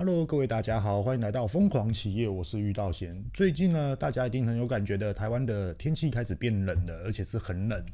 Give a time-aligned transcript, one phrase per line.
[0.00, 3.22] Hello，各位大家好，欢迎来到疯狂企业，我是玉道贤。
[3.34, 7.84] 最近呢，大家一定很有感觉的，台湾的天气开始变冷了，而且是很冷。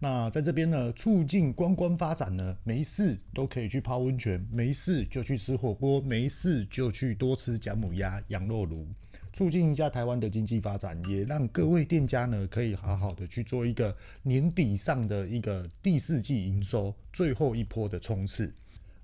[0.00, 8.88] 那在这边呢，促进观光发展呢，没事都可以去泡温泉，没事就去吃火锅，没事就去多吃姜母鸭、羊肉炉，
[9.34, 18.50] 促进一下台湾的经济发展，也让各位店家呢可以好好的去做一个年底上的一个第四季营收最后一波的冲刺。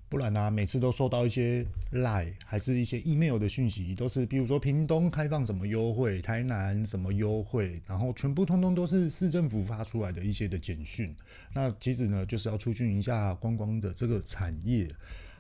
[0.09, 11.15] 不然呢、啊，每次都收到一些赖还是一些 email 的讯息，都是比如说屏东开放什么优惠，台南什么优惠，然后全部通通都是市政府发出来的一些的简讯。
[11.52, 14.88] 那其实呢，就是要促进一下观光的这个产业。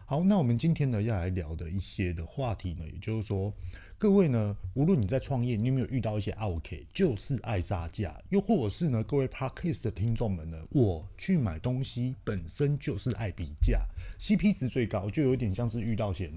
[0.04, 3.52] 好，那我们今天呢要来聊的一些的话题呢，也就是说。
[3.98, 13.80] 各位呢，无论你在创业，你有没有遇到一些 OK，，就是爱杀价，又或者是呢，各位 Podcast 的听众们呢，我去买东西本身就是爱比价
[14.20, 16.30] ，CP 值最高，就有点像是遇到钱。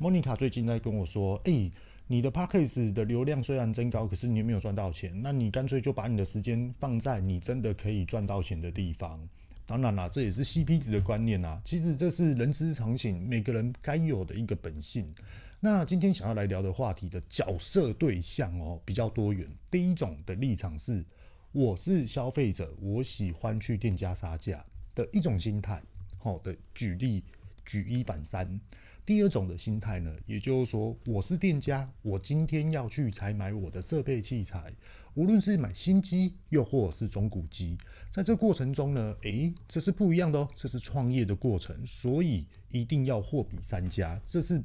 [0.00, 1.70] Monica 最近在跟我说，诶、
[2.08, 5.22] 你的 Podcast 的流量虽然增高，可是你有没有赚到钱？
[5.22, 9.20] 那你干脆就把你的时间放在你真的可以赚到钱的地方。
[9.64, 11.60] 当然啦，这也是 CP 值的观念啊。
[11.64, 15.14] 其实这是人之常情，每个人该有的一个本性。
[15.60, 19.50] 那今天想要来聊的话题的角色对象哦，比较多元。
[19.70, 21.02] 第一种的立场是，
[21.50, 24.62] 我是消费者，我喜欢去店家杀价
[24.94, 25.82] 的一种心态。
[26.18, 27.24] 好的，举例
[27.64, 28.60] 举一反三。
[29.06, 34.70] 第二种的心态呢，也就是说，我是店家，我今天要去采买我的设备器材，
[35.14, 37.78] 无论是买新机又或是中古机，
[38.10, 44.62] 在这过程中呢，诶，这是不一样的哦，这是创业的过程，所以一定要货比三家，这是。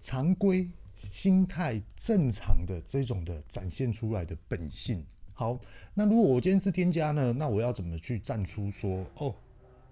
[0.00, 5.04] 常规心态正常的这种的展现出来的本性。
[5.32, 5.58] 好，
[5.94, 7.32] 那如果我今天是店家呢？
[7.32, 9.34] 那我要怎么去站出说哦，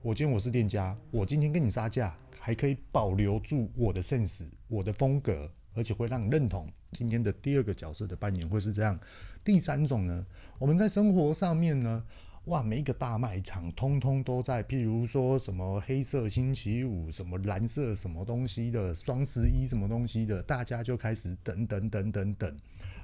[0.03, 6.67] 我今天我是店家，我今天跟你杀价，还可以保留住我的 sense，我的风格，而且会让你认同。
[6.93, 8.99] 今天的第二个角色的扮演会是这样。
[9.45, 10.27] 第三种呢，
[10.59, 12.05] 我们在生活上面呢。
[12.49, 22.57] 哇，每一个大卖场通通都在，譬如说什么黑色星期五，什么蓝色什么东西的，双十一什么东西的，大家就开始等等等等等，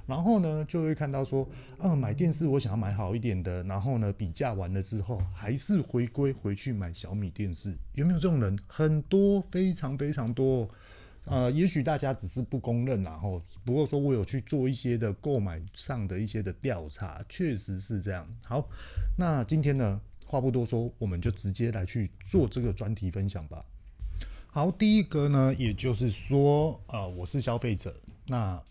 [0.07, 1.47] 然后呢，就会看到说，
[1.77, 8.57] 嗯，买电视我想要买好一点的，然后呢，比价完了之后，还是回归回去买小米电视，有没有这种人？
[8.65, 10.67] 很多，非常非常多。
[11.25, 18.27] 呃，也许大家只是不公认，然后不过说我有去做一些的购买上的一些的调查，确实是这样。
[18.43, 18.69] 好，
[19.17, 23.65] 那今天呢，话不多说，我们就直接来去做这个专题分享吧。
[24.47, 28.61] 好，第一个呢，也就是说，呃，我是消费者，那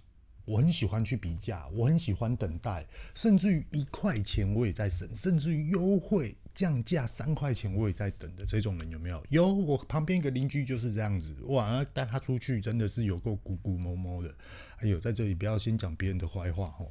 [0.44, 6.36] 我很喜欢去比价，我很喜欢等待，甚至于一块钱我也在省，甚至于优惠。
[6.54, 9.22] 降价三块钱，我也在等的这种人有没有？
[9.28, 14.32] 有，我旁边一个邻居就是这样子，哇，带他出去真的是有够咕咕摸摸的。
[14.78, 16.87] 哎呦，在这里不要先讲别人的坏话哦。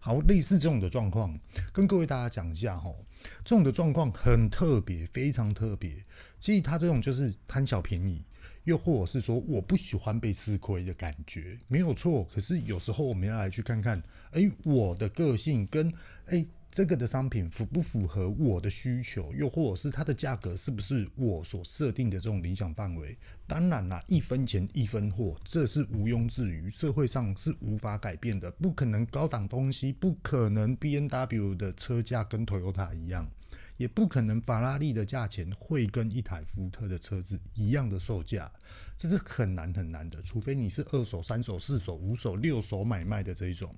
[0.00, 1.38] 好，类似这种的状况，
[1.72, 2.96] 跟各位大家讲一下哦。
[3.44, 6.04] 这种的状况很特别，非常特别。
[6.40, 8.24] 其实他这种就是贪小便宜，
[8.64, 12.24] 又或者是说我不喜欢被吃亏的感觉，没有错。
[12.32, 14.02] 可是有时候我们要来去看看，
[14.32, 15.92] 哎，我的个性跟
[16.28, 16.44] 哎。
[16.72, 23.14] 这个的商品符不符合我的需求，又或者是它的价格是不是我所设定的这种理想范围？
[23.46, 33.30] 当然啦，一分钱一分货，这是毋庸置疑，社会上是无法改变的，不可能高档东西，不可能 B N W 的车价跟 Toyota 一样，
[33.76, 38.50] 也不可能法拉利的价钱会跟一台福特的车子一样的售价，
[38.96, 43.70] 这是很难很难的，除非你是二手、三手、四手、五手、六手买卖的这一种。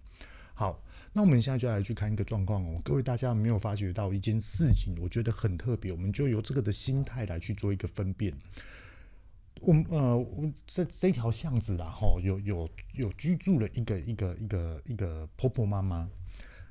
[0.56, 0.80] 好，
[1.16, 2.76] 那我们现在就来去看一个状况哦。
[2.82, 4.96] 各位大家有没有发觉到一件事情？
[5.00, 8.34] 我觉得很特别，我们就由这个的心态来去做一个分辨。
[9.60, 16.10] 我们呃，我这这条巷子啦，哈，有有有居住了一个一个一个一个婆婆妈妈。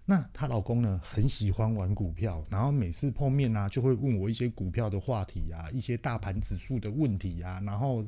[0.06, 8.06] 那她老公呢，很喜欢玩股票，然后每次碰面呢，就会问我一些股票的话题啊，一些大盘指数的问题啊，然后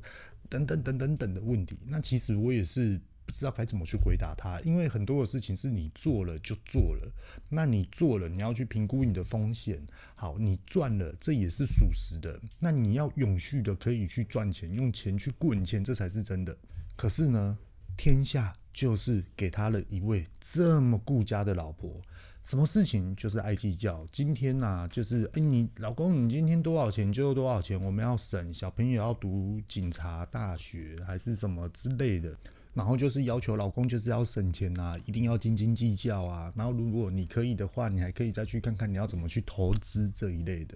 [0.50, 1.80] 等等等等等的问题。
[1.86, 3.00] 那其实我也是。
[3.26, 7.12] 不知道该怎么去回答他，因为很多的事情是你做了就做了，
[7.50, 9.86] 那你做了，你要去评估你的风险。
[10.16, 12.40] 好，你赚了，这也是属实的。
[12.60, 16.56] 那你要永续的可以去赚钱，用钱去滚钱，这才是真的。
[16.96, 17.58] 可是呢，
[17.98, 22.00] 天下就是给他了一位这么顾家的老婆，
[22.44, 24.08] 什么事情就是爱计较。
[24.12, 32.38] 今天呐、就是哎，你老公，你今天多少钱就多少钱，我们要省，小朋友要读警察大学还是什么之类的。
[32.76, 36.54] 然后就是要求老公就是要省钱啊，一定要斤斤计较啊。
[36.56, 40.76] 然后如果你可以的话，你还可以再去看看你要怎么去投资这一类的。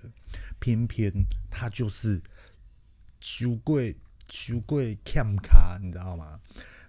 [0.59, 1.11] 偏偏
[1.51, 2.19] 他就是
[3.19, 3.95] 修贵
[4.29, 6.39] 修贵 cam 卡，你知道吗？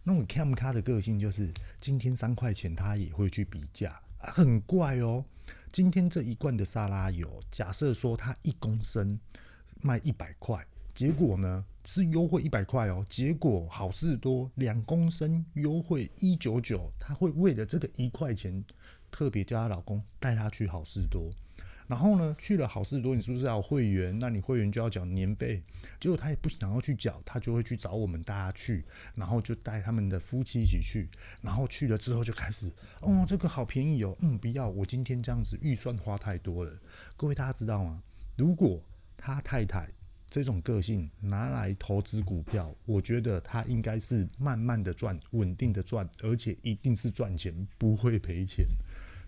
[0.05, 5.25] 那种 cam 卡的个性就是，今天三块钱他也会去比价，很怪哦。
[5.73, 9.19] 今天这一罐的沙拉油，假设说它一公升
[9.83, 18.65] 卖一百块，结果呢是优惠一百块哦，结果好事多两公升优惠一九九，他会为了这个一块钱，
[19.11, 21.31] 特别叫她老公带她去好事多。
[21.87, 24.17] 然后呢，去了好事多，你是不是要会员？
[24.21, 25.61] 那你会员就要缴年费。
[25.99, 28.85] 结果他也不想要去缴，他就会去找我们大家去，
[29.17, 31.09] 然后就带他们的夫妻一起去。
[31.43, 32.71] 然后去了之后就开始，
[33.01, 36.73] 哦，这个好便宜哦，嗯，不要，我今天这样子预算花太多了。
[37.17, 38.01] 各位大家知道吗？
[38.37, 38.81] 如果
[39.17, 39.89] 他太太
[40.31, 48.65] 这种个性拿来投资股票，我觉得他应该是慢慢的赚，稳定的赚，而且一定是赚钱，不会赔钱。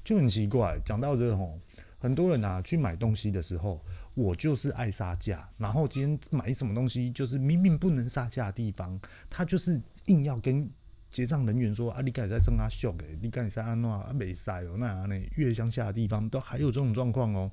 [0.05, 1.59] 就很奇怪，讲到这吼。
[1.99, 3.81] 很多人啊，去买东西的时候，
[4.15, 5.49] 我就是爱杀价。
[5.57, 9.01] 然后今天买什么东西，就是明明不能杀价的地方，
[9.31, 10.69] 他就是硬要跟
[11.13, 17.49] 结账人员说啊，你敢在争阿秀诶，你敢在安诺啊没塞哦，那那越乡下的地方都还有这种状况哦。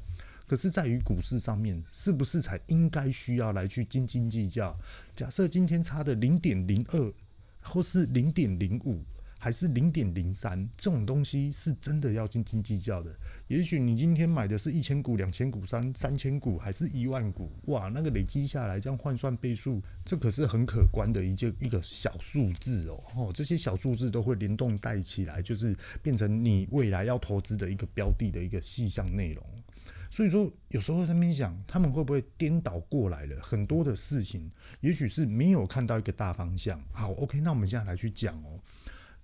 [0.50, 4.75] 可是，在于股市上面，是不是才应该需要来去斤斤计较？
[5.16, 7.13] 假设今天差的零点零二，
[7.62, 9.04] 或是零点零五。
[9.42, 13.10] 还是零点零三这种东西是真的要斤斤计较的。
[13.48, 23.01] 也许你今天买的是一千股、两千股、三三千股，还是一万股，哇，那个累积下来这样换算倍数，这可是很可观的一件一个小数字哦。
[23.16, 25.74] 哦，这些小数字都会联动带起来，就是
[26.04, 29.42] 变成你未来要投资的一个标的的一个细项内容。
[30.11, 33.39] 所以说，有时候在那边想，他们会不会颠倒过来了？
[33.41, 34.51] 很多的事情，
[34.81, 36.81] 也许是没有看到一个大方向。
[36.91, 38.59] 好，OK，那我们现在来去讲哦。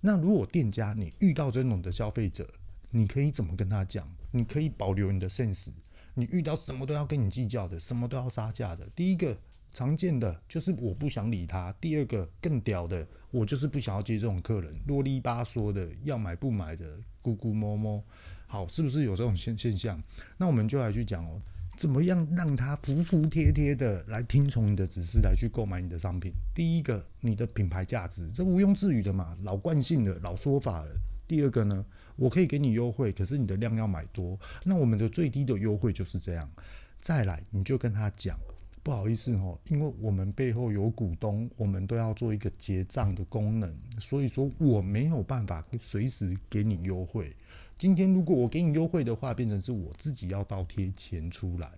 [0.00, 2.48] 那如果店家你遇到这种的消费者，
[2.92, 4.08] 你可以怎么跟他讲？
[4.30, 5.68] 你可以保留你的 sense。
[6.14, 8.88] 你遇到什么都要跟你计较的，什么都要杀价的。
[8.94, 9.36] 第一个
[9.72, 18.02] 常见的就是我不想理他；第二个更屌的，我就是不想要接这种客人，啰里吧嗦的，要买不买的，咕咕摸摸。
[18.46, 20.02] 好，是不是有这种现现象？
[20.36, 21.40] 那我们就来去讲哦。
[21.76, 26.32] 怎么样让他服服帖帖的来听从你的指示，来去购买你的商品？
[26.54, 30.90] 第一个，你的品牌价值，这毋庸置疑的嘛，老惯性的老说法了。
[31.28, 31.84] 第二个呢，
[32.16, 36.50] 我可以给你优惠，可是你的量要买多，那我们的最低的优惠就是这样。
[36.98, 38.38] 再来，你就跟他讲，
[38.82, 43.70] 不好意思哦，因为我们背后有股东，我们都要做一个结账的功能，
[44.00, 47.36] 所以说我没有办法随时给你优惠。
[47.78, 51.70] 今天如果我给你优惠的话，变成是我自己要倒贴钱出来。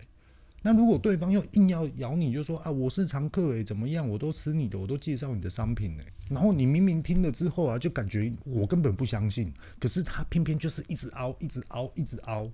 [0.61, 4.09] 那如果对方又硬要咬你，就说啊，我是常客诶、怎么样？
[4.09, 6.13] 我都吃你的，我都介绍你的商品诶、欸。
[6.29, 12.49] 然后你明明听了之后啊，就感觉我根本不相信，可是他偏偏就是一直凹，一直凹，一直凹，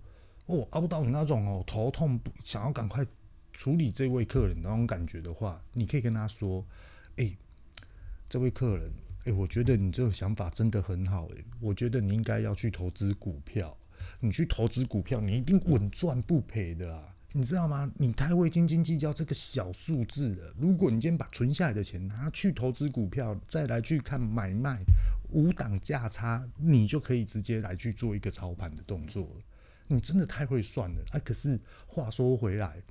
[0.48, 3.06] 哦，凹到你那种哦头痛，想要赶快
[3.54, 6.66] 处理这位客人那种感觉的话，你可以跟他说，
[7.18, 7.36] 哎、
[8.28, 8.92] 这位客人。
[9.26, 13.78] 诶、我觉得你这个想法真的很好诶、我觉得你应该要去投资股票。
[14.20, 17.16] 你去投资股票，你一定稳赚不赔的啊！
[17.34, 17.92] 你知道吗？
[17.98, 20.54] 你太会斤斤计较这个小数字了。
[20.58, 24.80] 如果你今天把存下来的钱拿去投资股票，再来去看买卖
[25.32, 29.42] 五档价差，你就可以直接来去做一个操盘的动作了。
[29.88, 31.20] 你真的太会算了啊！
[31.26, 32.82] 可是话说回来。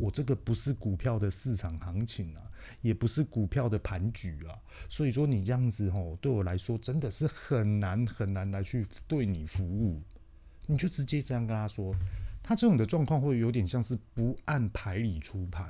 [0.00, 2.40] 我这个不是股票的市场行情啊，
[2.80, 4.58] 也不是股票的盘局啊，
[4.88, 10.00] 所以说你这样子吼，对我来说真的是很难很难来去对你服务。
[10.66, 11.94] 你就直接这样跟他说，
[12.42, 15.68] 他这种的状况会有点像是不按牌理出牌，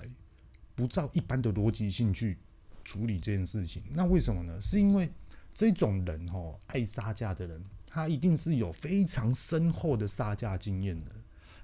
[0.76, 2.38] 不照一般的逻辑性去
[2.84, 3.82] 处理这件事情。
[3.90, 4.60] 那为什么呢？
[4.60, 5.10] 是因为
[5.52, 11.10] 这种人吼，爱杀价的人，他一定是有非常深厚的杀价经验的。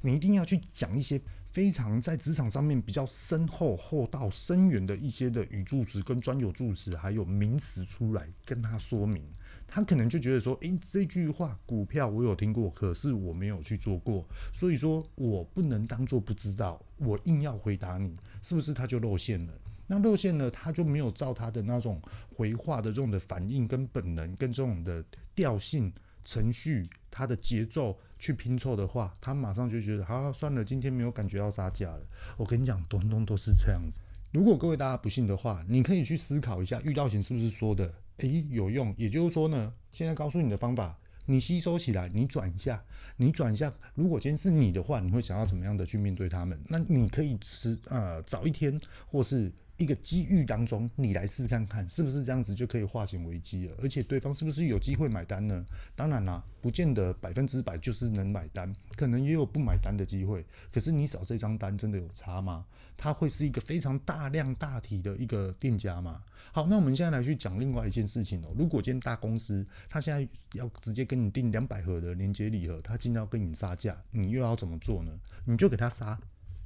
[0.00, 1.20] 你一定要去讲一些
[1.56, 9.24] 非常在职场上面比较深厚、厚道、深远的一些的语助词跟专有助词，还有名词出来跟他说明，
[9.66, 14.22] 他可能就觉得说，诶，这句话股票我有听过，可是我没有去做过，
[14.52, 19.54] 所以说我不能当做不知道，我硬要回答你，是不是他就露馅了？
[19.86, 22.02] 那露馅了，他就没有照他的那种
[22.34, 25.02] 回话的这种的反应跟本能跟这种的
[25.34, 25.90] 调性。
[26.28, 32.00] 程序它的节奏去拼凑的话，他马上就觉得，好，好算了，今天没有感觉到杀价了。
[32.36, 34.00] 我跟你讲，东东都是这样子。
[34.32, 38.94] 如果各位大家不信的话，你可以去思考一下，遇到钱是不是说的，诶，有用？
[38.98, 42.82] 也就是说呢，现在告诉你的方法，你吸收起来，你转一下，
[43.16, 43.72] 你转一下。
[43.94, 46.60] 如果今天是你的话，你会想要怎么样的去面对他们？
[46.68, 53.76] 那你可以迟呃早一天，或是一个机遇当中，你来试看看，是不是这样子就可以化险为夷了？
[53.82, 55.64] 而且对方是不是有机会买单呢？
[55.94, 60.44] 当然啦，不见得百分之百就是能买单，可能也有不买单的机会。
[60.72, 62.64] 可是你找这张单真的有差吗？
[62.96, 66.22] 它会是一个非常大量大体的一个店家吗？
[66.52, 68.54] 好，那我们现在来去讲另外一件事情哦。
[68.56, 75.12] 如果今天大公司他现在要直接跟你订两百盒的连接礼盒，他今天要跟你杀价，你又要怎么做呢？
[75.44, 76.18] 你就给他杀，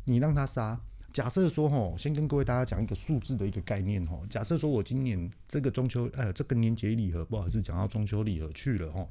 [0.05, 0.81] 你让他杀。
[1.13, 4.25] 假设说吼，先跟各位大家讲一个数字的一个概念吼。
[4.29, 9.11] 假设说我今年这个中秋，呃，这个年节礼盒，不好意思，讲到中秋礼盒去了吼。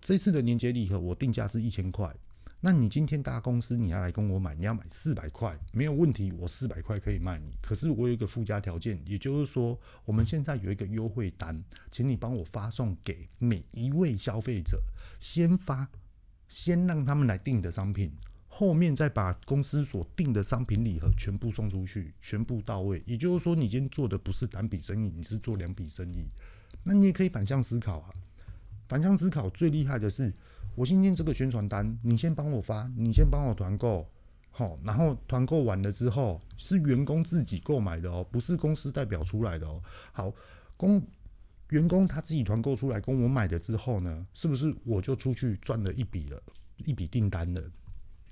[0.00, 2.14] 这次的年节礼盒我定价是一千块，
[2.60, 7.52] 那你今天大公司你要来跟我买，你要买四百块，没有问题，我四百块可以卖你。
[7.62, 14.78] 可是我有一个附加条件，也就是说，我们现在有一个优惠单，请你帮我发送给每一位消费者，
[15.18, 15.88] 先发，
[16.48, 18.12] 先让他们来订的商品。
[18.56, 23.02] 后面再把公司所定的商品礼盒全部送出去，全部到位。
[23.04, 26.24] 也就是说，你今天做的不是单笔生意，你是做两笔生意。
[26.84, 28.14] 那你也可以反向思考啊。
[28.86, 30.32] 反向思考最厉害的是，
[30.76, 34.08] 我今天这个宣传单，你先帮我发，你先帮我团购，
[34.52, 39.82] 好，然后团购完了之后是员工自己购买的哦，不是公司代表出来的哦。
[40.12, 40.32] 好，
[40.76, 41.04] 公
[41.70, 46.40] 员工他自己团购出来跟我买的之后呢，是不是我就出去赚了一笔了，
[46.76, 47.60] 一笔订单了？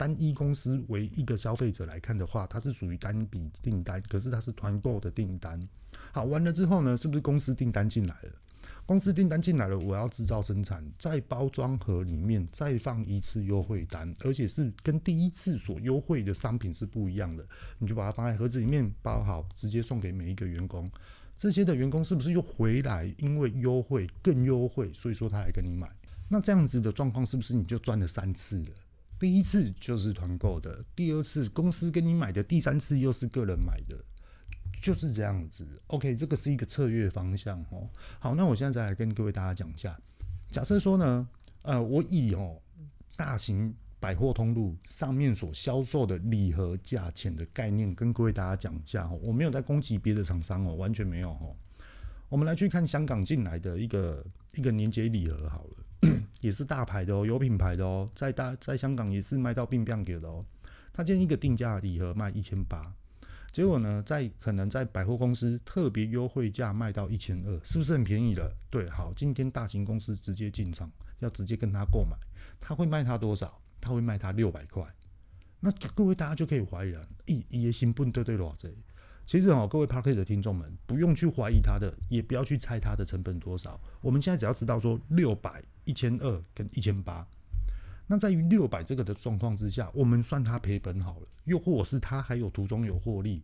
[0.02, 5.60] 单一公司为一个消费者来看的话，它是属于单笔订单，可是它是团购的订单。
[6.10, 8.32] 好，完了之后呢，是不是公司订单进来了？
[8.84, 17.46] 公司订单进来了，我要制造生产，在包装盒里面再放一次优惠单，而且是跟第一次所优惠的商品是不一样的。
[17.78, 20.90] 你就把它放在盒子里面包好，直接送给每一个员工。
[21.36, 23.14] 这些的员工是不是又回来？
[23.18, 25.88] 因为优惠更优惠，所以说他来跟你买。
[26.28, 28.74] 那这样子的状况是不是你就赚了三次了？
[29.22, 33.96] 第一次就是团购的，第二次公司跟你买的，第三次又是个人买的，
[34.82, 35.64] 就是这样子。
[35.86, 37.88] OK，这个是一个策略方向哦。
[38.18, 39.96] 好，那我现在再来跟各位大家讲一下。
[40.50, 41.28] 假设说呢，
[41.62, 42.60] 呃，我以哦
[43.14, 49.16] 大型百货通路上面所销售的礼盒价钱的概念，跟各位大家讲一下哦。
[49.22, 51.54] 我没有在攻击别的厂商哦，完全没有哦。
[52.28, 55.81] 我们来去看香港进来的一个一个年节礼盒好了。
[56.40, 60.44] 也是大牌的哦，有品牌的哦，在大在香港也是卖到病病给的哦。
[60.92, 62.92] 他今天一个定价礼盒卖一千八，
[63.50, 68.54] 结果呢，在可能在百货公司特别优惠价卖到一千二，是不是很便宜了？
[68.70, 70.90] 对，好，今天大型公司直接进场，
[71.20, 72.16] 要直接跟他购买，
[72.60, 73.60] 他会卖他多少？
[73.80, 74.84] 他会卖他六百块。
[75.60, 78.68] 那各位大家就可以怀疑了，一一个新本对对多少？
[79.24, 83.80] 其实哦，各位 Podcast 的听众们，不用去怀疑他的，也不要去猜他的成本多少。
[84.00, 87.26] 我们现在只要知道说六百、一千二跟一千八。
[88.06, 91.28] 那在于六百这个的状况之下，我们算他赔本好了。
[91.44, 93.42] 又或是他还有途中有获利，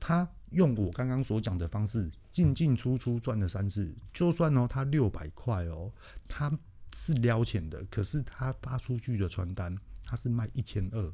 [0.00, 5.92] 他用我刚刚所讲的方式进进出出赚了三次，就算哦他六百块哦，
[6.28, 6.50] 他
[6.94, 11.12] 是撩钱的，可是他发出去的传单他是卖一千二，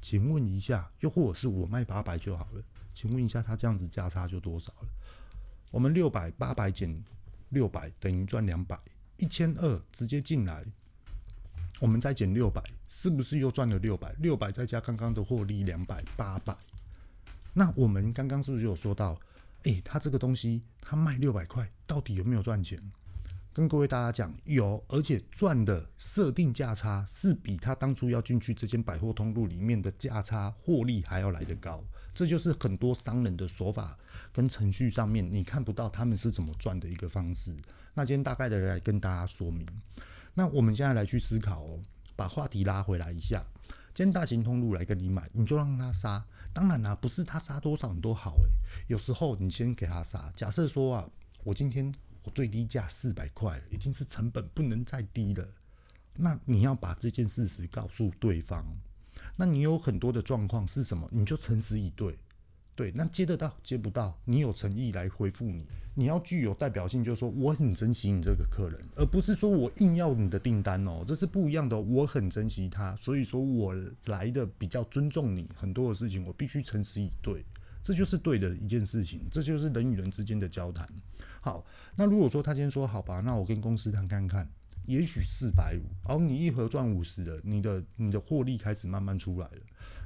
[0.00, 2.62] 请问一下，又或者是我卖八百就好了。
[2.94, 4.88] 请问一下，他这样子价差就多少了？
[5.70, 7.04] 我们六百八百减
[7.50, 8.78] 六百等于赚两百，
[9.22, 10.64] 一千二直接进来，
[11.78, 14.12] 我们再减六百，是不是又赚了六百？
[14.18, 16.56] 六百再加刚刚的获利两百，八百。
[17.52, 19.16] 那我们刚刚是不是有说到？
[19.62, 22.76] 诶，他这个东西他卖六百块，到底有没有赚钱？
[23.52, 31.84] 跟各位大家讲，有，而且赚的设定价差是比他当初要进去这间百货通路里面的价差获利还要来得高。
[32.14, 33.96] 这就是很多商人的手法
[34.32, 37.56] 跟程序上面，你看不到他们是怎么赚的一个方式。
[37.94, 39.66] 那今天大概的来跟大家说明。
[40.34, 41.80] 那我们现在来去思考哦，
[42.16, 43.44] 把话题拉回来一下。
[43.94, 46.24] 今天大型通路来跟你买，你就让他杀。
[46.54, 48.48] 当然啦、不是他杀多少你都好诶。
[48.86, 50.30] 有时候你先给他杀。
[50.34, 51.10] 假设说啊，
[51.44, 55.46] 我今天我最低价四百块，已经是成本不能再低了。
[56.16, 58.64] 那你要把这件事实告诉对方。
[59.36, 61.08] 那你有很多的状况是什么？
[61.10, 62.18] 你就诚实以对，
[62.76, 71.80] 对，那接得到接不到，你有诚意来回复你，你要具有代表性，就是说我很珍惜你这个客人，而不是说我硬要你的订单哦，这是不一样的。
[71.80, 73.74] 我很珍惜他，所以说我
[74.06, 77.44] 来的比较尊重你，很多的事情我必须诚实以对，
[77.82, 80.88] 这就是对的一件事情，这就是人与人之间的交谈。
[81.40, 81.64] 好，
[81.96, 84.48] 那如果说他今天说好吧，那我跟公司谈看看。
[84.84, 89.62] 也许四百五，然后你一盒赚五十的，你的你的获利开始慢慢出来了。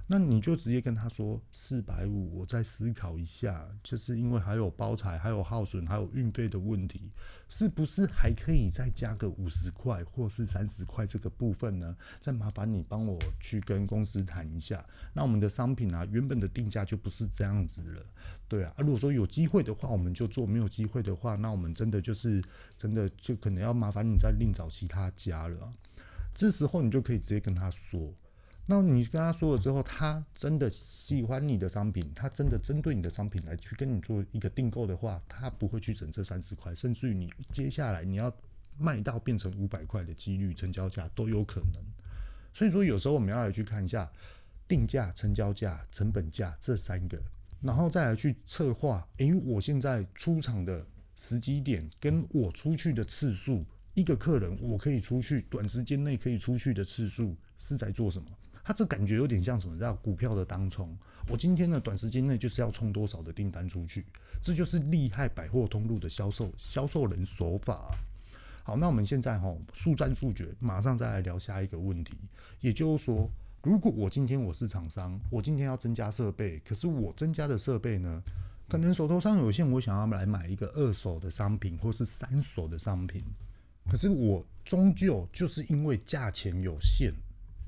[0.08, 7.10] 那你就直接跟他说四百五，我再思考一下，就是因为还有包材、还有耗损、还有运费的问题，
[7.48, 11.96] 是不是还可以再加个五十块或是三十块这个部分呢？
[12.20, 14.84] 再麻烦你帮我去跟公司谈一下。
[15.12, 18.06] 那我们的商品啊，原本的定价就不是这样子了，
[18.46, 18.72] 对啊。
[18.76, 22.40] 啊，如果说有机会的话，我们就做；没有机会的话，那我们真的就是
[22.78, 25.72] 真的就可能要麻烦你再另找其他家了。
[26.32, 28.14] 这时候你就可以直接跟他说。
[28.68, 38.36] 那你跟他说了之后，他真的喜欢你的商品，他真的针对你的商品来去跟你做一个订购的话，他不会去整这三十块，甚至于你接下来你要
[38.76, 41.80] 卖到变成五百块的几率，成交价都有可能。
[42.52, 44.10] 所以说，有时候我们要来去看一下
[44.66, 47.22] 定价、成交价、成本价这三个，
[47.60, 49.06] 然后再来去策划。
[49.18, 58.28] 诶，我现在出场的时机点跟我出去的次数，一个客人我可以出去短时间内可以出去的次数是在做什么？
[58.66, 60.92] 他这感觉有点像什么叫股票的当冲？
[61.28, 64.04] 我今天呢，短时间内就是要冲多少的订单出去，
[64.42, 67.94] 这就是厉害百货通路的销售销售人手法。
[68.64, 72.14] 好，那我们现在哈速战速决，马上再来聊下一个问题。
[72.60, 73.30] 也就是说，
[73.62, 78.20] 如果我今天我是厂商，我今天要增加设备，可是我增加的设备呢，
[78.68, 83.22] 可能手头上有限，我想要来买一个二手的商品或是三手的商品，
[83.88, 87.14] 可是我终究就是因为价钱有限。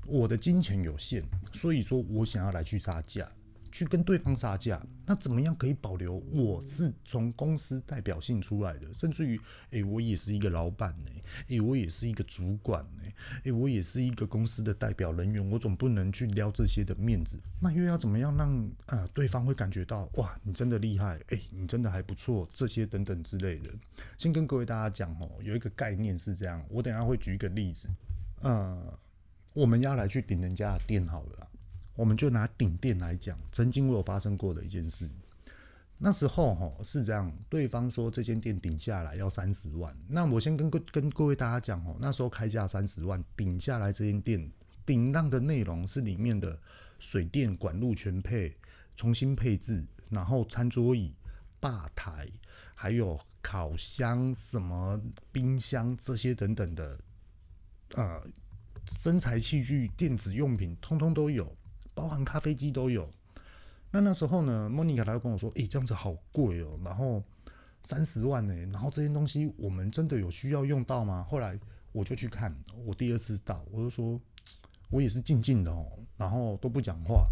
[0.09, 1.23] 我的金钱有限，
[1.53, 3.29] 所以说我想要来去杀价，
[3.71, 4.81] 去跟对方杀价。
[5.05, 8.91] 那怎么样可以保留我是从公司代表性出来的？
[8.93, 9.39] 甚至于，
[9.71, 11.11] 诶、我也是一个老板呢，
[11.47, 13.03] 诶，我也是一个主管呢，
[13.43, 17.39] 诶，我也是一个公司的代表人员，我总不能去撩这些的面子。
[17.61, 23.69] 那又要怎么样让呃对方会感觉到哇，你真的厉害，诶、你真的还不错，这些等等之类的。
[24.17, 27.87] 先跟各位大家讲哦，有一个概念是这样，我等下会举一个例子，
[28.41, 28.97] 呃。
[29.53, 31.47] 我们要来去顶人家的店好了，
[31.95, 35.09] 我们就拿顶店来讲，曾经我有发生过的一件事。
[35.97, 44.49] 那时候哈是这样，对方说这间店顶下来要三十万，那我先跟各跟各位大家讲哦，那时候开价三十万，顶下来这间店
[44.85, 46.57] 顶让的内容是里面的
[46.99, 48.55] 水电管路全配，
[48.95, 51.13] 重新配置，然后餐桌椅、
[51.59, 52.29] 吧台，
[52.75, 55.01] 还有烤箱、什么
[55.33, 56.99] 冰箱这些等等的，
[57.95, 58.25] 呃。
[58.97, 61.55] 生财器具、电子用品，通通都有，
[61.93, 63.09] 包含咖啡机都有。
[63.91, 67.23] 那那时候呢，莫妮卡她就跟我说：“诶、这样子好贵哦、然后
[67.83, 71.57] 三十万呢、然后这些东西我们真的有需要用到吗？”后来
[71.91, 72.55] 我就去看，
[72.85, 74.19] 我第二次到，我就说，
[74.89, 75.85] 我也是静静的哦、
[76.17, 77.27] 然后都不讲话，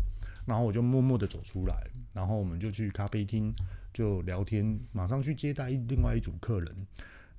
[0.46, 1.76] 然后我就默默的走出来，
[2.14, 3.54] 然后我们就去咖啡厅
[3.94, 6.88] 就聊天，马上去接待另外一组客人。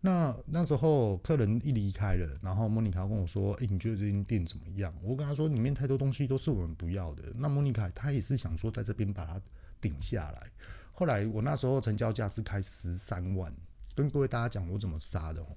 [0.01, 9.41] 那那时候客人一离开了，然后莫妮卡跟我说：“诶、你觉得这间店怎么样？”我跟他说：“里面太多东西都是我们不要的。”那莫妮卡她也是想说在这边把它
[9.81, 10.51] 顶下来。
[10.93, 13.53] 后来我那时候成交价是开十三万，
[13.97, 15.49] 跟各位大家讲我怎么杀的哦。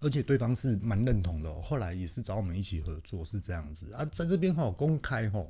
[0.00, 1.62] 而且对方是蛮认同的。
[1.62, 4.04] 后来也是找我们一起合作，是这样子啊。
[4.12, 5.42] 在这边哈公开哈，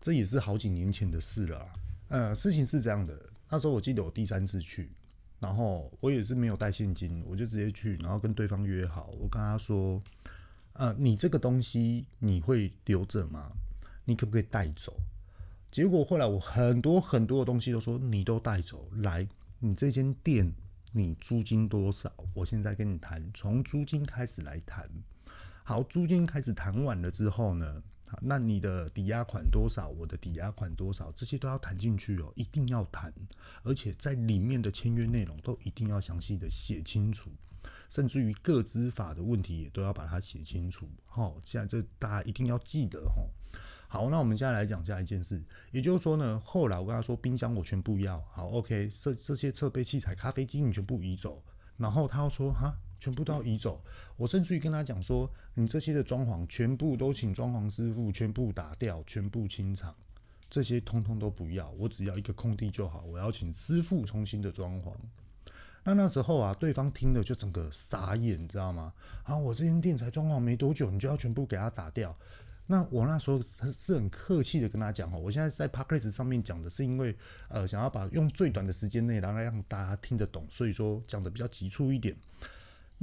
[0.00, 1.74] 这也是好几年前的事了啊。
[2.08, 3.14] 呃，事情是这样的，
[3.50, 4.90] 那时候我记得我第三次去。
[5.40, 9.98] 然后我也是没有带现金，我就直接去，然后跟对方约好，我跟他说，
[10.74, 13.50] 呃，你这个东西你会留着吗？
[14.04, 14.94] 你可不可以带走？
[15.70, 19.26] 结果后来我很多很多的东西都说你都带走，来，
[19.58, 20.52] 你这间店
[20.92, 22.12] 你租金多少？
[22.34, 24.88] 我现在跟你谈，从租金开始来谈。
[25.62, 27.82] 好，租金开始谈完了之后呢？
[28.20, 29.88] 那你的抵押款多少？
[29.88, 31.12] 我的抵押款多少？
[31.12, 33.12] 这些都要谈进去哦，一定要谈，
[33.62, 37.30] 而且在里面的签约内容都一定要详细的写清楚，
[37.88, 40.88] 甚至于各资法的问题也都要把它写清楚。
[41.04, 43.22] 好，现在这大家一定要记得哈。
[43.88, 51.42] 好，那我们现在来讲下一件事，也就是说呢，后来我跟他说，冰箱我全部要，好，OK，这这些设备器材、咖啡机你全部移走，
[51.76, 52.76] 然后他又说哈。
[53.00, 53.82] 全部都要移走，
[54.16, 59.92] 我甚至于跟他讲说，你这些的装潢全部都请装潢师傅全部打掉，全部清场，
[60.48, 64.92] 这些通通都不要，我只要一个空地就好，我要请师傅重新的装潢。
[65.82, 68.92] 那那时候啊，对方听了就整个傻眼，你知道吗？
[69.24, 72.14] 啊，我这间店才装潢没多久，你就要全部给他打掉？
[72.66, 77.16] 那我那时候是很客气的跟他讲哦，我现在在 Podcast 上面讲的是因为
[77.48, 82.14] 呃，想要把用最短的时间内，然后让大家听得懂，所以说讲的比较急促一点。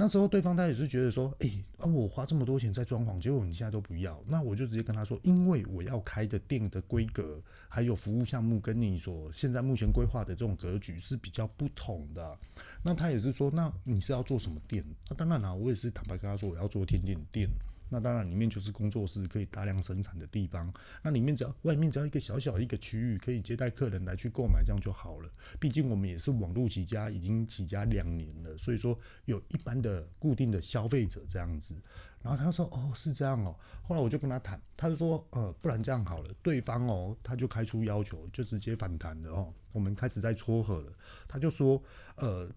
[0.00, 12.38] 那时候对方他也是觉得说，哎、啊，我花这么多钱在装潢，结果你现在都不要，那我就直接跟他说，因为我要开的店的规格还有服务项目跟你所现在目前规划的这种格局是比较不同的。
[12.80, 14.84] 那他也是说，那你是要做什么店？
[15.10, 17.50] 那当然啦，我也是坦白跟他说，我要做甜点店。
[17.90, 20.72] 那当然，里面就是工作室，可以大量生产的地方。
[21.02, 25.30] 那里面只要外面只要一个小小一个区域，可以接待客人来去购买，这样就好了。
[25.58, 31.74] 毕竟我们也是网络起家，已经起家两年了，所以说有一般的固定的消费者这样子。
[32.20, 39.54] 然后他说：“哦，是这样哦。”后来我就跟他谈，他就说：“呃，不然这样好了，对方哦，他就开出要求，就直接反弹了哦。
[39.72, 40.92] 我们开始在撮合了。
[41.28, 41.80] 他就说：
[42.16, 42.50] 呃，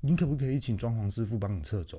[0.00, 1.98] 你可不可以请装潢师傅帮你撤走？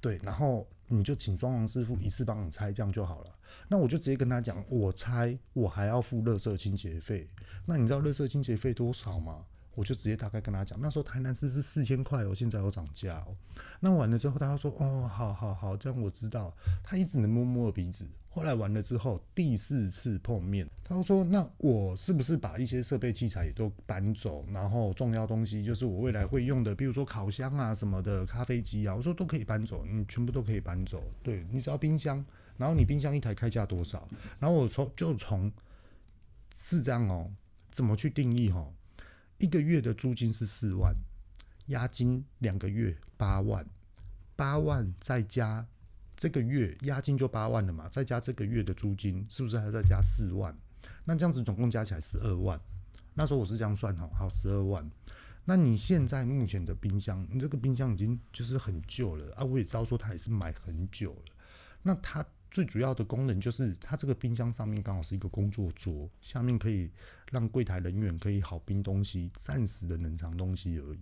[0.00, 3.30] 对，然后。”你就请装潢师傅一次帮你拆，这样就好了。
[3.68, 7.28] 那我就直接跟他讲，我拆我还要付垃圾清洁费。
[7.66, 9.46] 那你知道垃圾清洁费多少吗？
[9.74, 13.36] 我就直接大概跟他讲，那时候台南市是四千块哦，现在有涨价哦。
[13.80, 18.06] 那完了之后，他说：“哦，好好好，这样我知道。”他一直能摸摸鼻子。
[18.28, 24.44] 后来完了之后，第四次碰面，他说：“那我是不是把一些设备器材也都搬走？
[24.52, 31.02] 然后重要东西就是我未来会用的，比如说烤箱啊什么的，咖啡机啊，我说都可以搬走，你全部都可以搬走。
[31.22, 32.24] 对，你只要冰箱，
[32.56, 34.08] 然后你冰箱一台开价多少？
[34.40, 35.52] 然后我从就从
[36.56, 37.30] 是这样哦，
[37.70, 38.72] 怎么去定义哦？”
[39.38, 40.94] 一个月的租金是四万，
[41.66, 43.66] 押金两个月八万，
[44.36, 45.66] 八万再加
[46.16, 50.56] 这个月押金就八万了嘛，再加这个月的租金，是不是还要再加四万？
[51.04, 52.60] 那这样子总共加起来十二万。
[53.14, 54.90] 那时候我是这样算哈，好，十二万。
[55.44, 61.22] 那你现在目前的冰箱，你这个冰箱已经就是很旧了啊，我也知道说它也是买很久了，
[61.82, 62.24] 那它。
[62.54, 66.88] 最主要的功能就是，它这个冰箱上面刚好是一个工作桌，下面可以
[67.32, 71.00] 让柜台人员可以好冰东西，暂时的冷藏东西而已。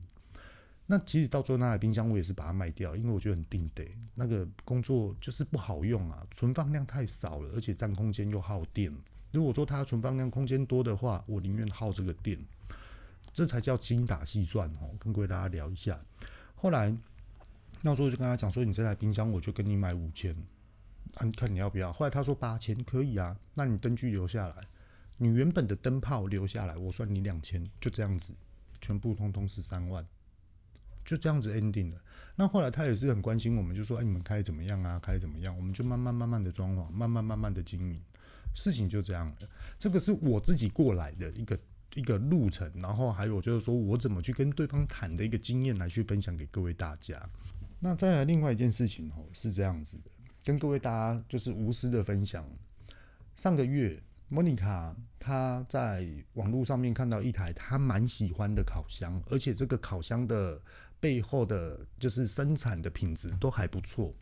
[0.86, 8.90] 那其实到最后那台冰箱我也是把它卖掉，因为我觉得很定得，那个工作就是不好用啊，存放量太少了，而且占空间又耗电。
[9.30, 12.42] 如果说它存放量空间多的话，我宁愿耗这个电，
[13.34, 14.88] 这才叫精打细算哦。
[14.98, 16.00] 跟各位大家聊一下，
[16.54, 16.96] 后来
[17.82, 20.34] 那时候就跟他讲说，你这台冰箱我就跟你买五千。
[21.14, 21.92] 啊，你看你要不要？
[21.92, 24.56] 后来他说八千可以啊，那你灯具留下来，
[25.18, 28.32] 你原本的灯泡留下来，我算你两千，就这样子，
[28.80, 30.06] 全部通通十三万，
[31.04, 32.00] 就这样子 ending 了。
[32.34, 34.98] 那后来他也是很关心我们，就说：“哎，你们开怎么样啊？
[34.98, 38.00] 开怎么样？”我们就慢慢慢慢的装潢，慢慢慢慢的经营，
[38.54, 39.36] 事情就这样了。
[39.78, 41.58] 这个是我自己过来的一个
[41.94, 47.22] 一个路程，然后还有就是说我怎么去跟对方谈的一个经验来去分享给各位大家。
[47.78, 50.10] 那再来另外一件事情哦，是这样子的。
[50.44, 52.44] 跟各位大家就是无私的分享。
[53.36, 60.60] 上个月，莫妮卡她在网络上面看到一台她蛮喜欢的烤箱，而且这个烤箱的
[61.00, 64.12] 背后的，就是生产的品质都还不错。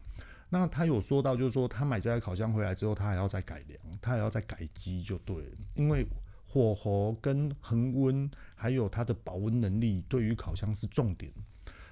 [0.48, 6.06] 那她有说到，就是说她买这台烤箱回来之后，她还要再改良，她还要再改机就对了，因为
[6.46, 11.32] 火候跟恒温还有它的保温能力，对于烤箱是重点。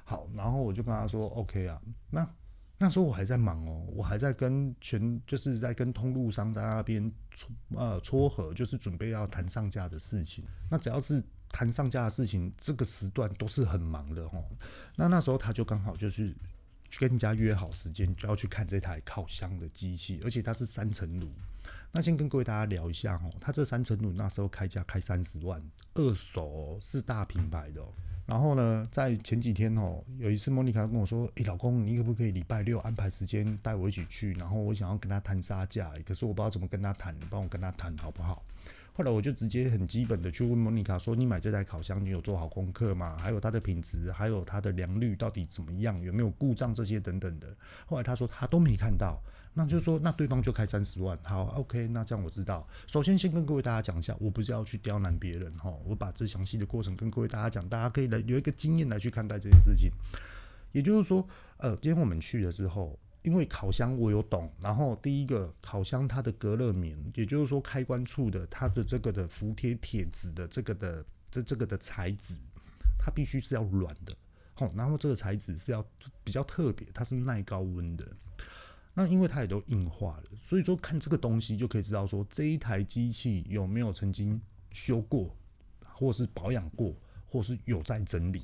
[0.05, 2.29] 好，然后我就跟她说，OK 啊，那。
[2.81, 10.45] 那时候我还在忙哦，我还在跟全就是在跟通路商在那边撮呃撮合，就是准备要谈上架的事情。
[10.71, 14.45] 那只要是谈上架的事情，这个时段都是很忙的哦。
[14.95, 16.33] 那那时候他就刚好就是
[16.99, 21.29] 跟人家约好时间，就要去看这台烤箱的机器，而且它是三层炉。
[21.91, 25.61] 那先跟各位大家聊一下哦，它这三层炉那时候开价开三十万，
[25.99, 27.83] 二手哦，是大品牌的。
[28.25, 34.35] 然后呢，在前几天哦，有一次莫妮卡跟我说：“诶，老公，你可不可以礼拜六安排时间带我一起去？
[34.35, 38.45] 然后我想要跟他谈杀价，可是我不知道怎么跟他谈，你帮我跟他谈好不好？”
[38.93, 43.17] 后来我就直接很基本的去问莫妮卡说：“你买这台烤箱，你有做好功课吗？
[43.19, 45.99] 还有它的品质，还有它的良率到底怎么样？
[46.03, 47.47] 有没有故障这些等等的？”
[47.87, 49.19] 后来他说他都没看到。
[49.59, 52.65] 那就是说，那对方就开三十万，好，OK，那这样我知道。
[52.87, 59.91] 首先，先跟各位大家讲一下，我不是要去刁难别人哈，我把这详细的过程跟各位大家讲，大家可以来有一个经验来去看待这件事情。
[60.71, 72.35] 也就是说，呃，今天我们去了之后，因为烤箱我有懂，然后第一个烤箱它的隔热棉，也就是说开关处的它的这个的服帖铁子的这个的这这个的材质，
[72.97, 74.15] 它必须是要软的，
[74.55, 75.85] 好，然后这个材质是要
[76.23, 78.07] 比较特别，它是耐高温的。
[78.99, 84.41] 那因为它也都硬化了，所以说看这个东西就可以知道说这一台机器有没有曾经
[84.73, 85.37] 修过，
[85.85, 86.93] 或是保养过，
[87.29, 88.43] 或是有在整理。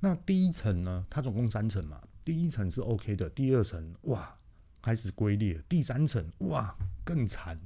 [0.00, 4.34] 那第一层呢，它总共三层嘛，第一层是 OK 的，第二层哇
[4.80, 7.60] 开始龟裂，第三层哇更惨。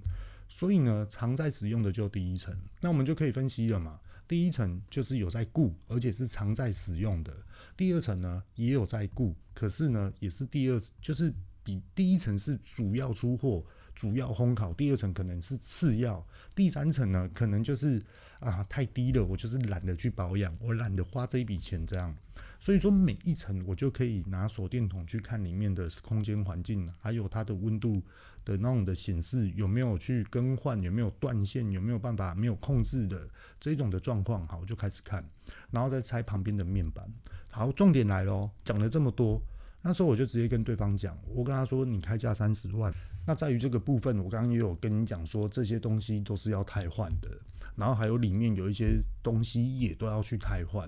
[0.48, 2.52] 所以呢，常在使用的就第一层。
[2.80, 7.32] 那我们就可以分析了嘛，第一层就是有在顾，而且是常在使用的；
[7.76, 11.32] 第二层呢也有在顾，可是呢也是第二，就是
[11.94, 13.64] 第一层是主要出货。
[13.94, 18.00] 主要烘烤，第二层可能是次要，第三层呢，可能就是
[18.38, 22.16] 啊太低了，我就是懒得去保养，我懒得花这一笔钱这样。
[22.60, 28.00] 所以说每一层我就可以拿手电筒去看里面的空间环境，还有它的温度
[28.44, 33.28] 的那种的显示有没有去更换，有没有断线，有没有办法没有控制的
[33.58, 35.26] 这种的状况，好，我就开始看，
[35.72, 37.04] 然后再拆旁边的面板。
[37.50, 39.42] 好，重点来咯，讲了这么多，
[39.88, 42.92] 那时候我就直接跟对方讲，我跟他说你开价三十万。
[43.26, 47.30] 那在于这个部分，我刚刚也有跟你讲说，这些东西都是要汰换的，
[47.74, 50.86] 然后还有里面有一些东西也都要去汰换，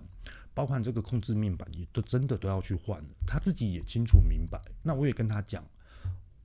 [0.52, 3.02] 包括这个控制面板也都真的都要去换。
[3.26, 4.60] 他自己也清楚明白。
[4.82, 5.64] 那我也跟他讲，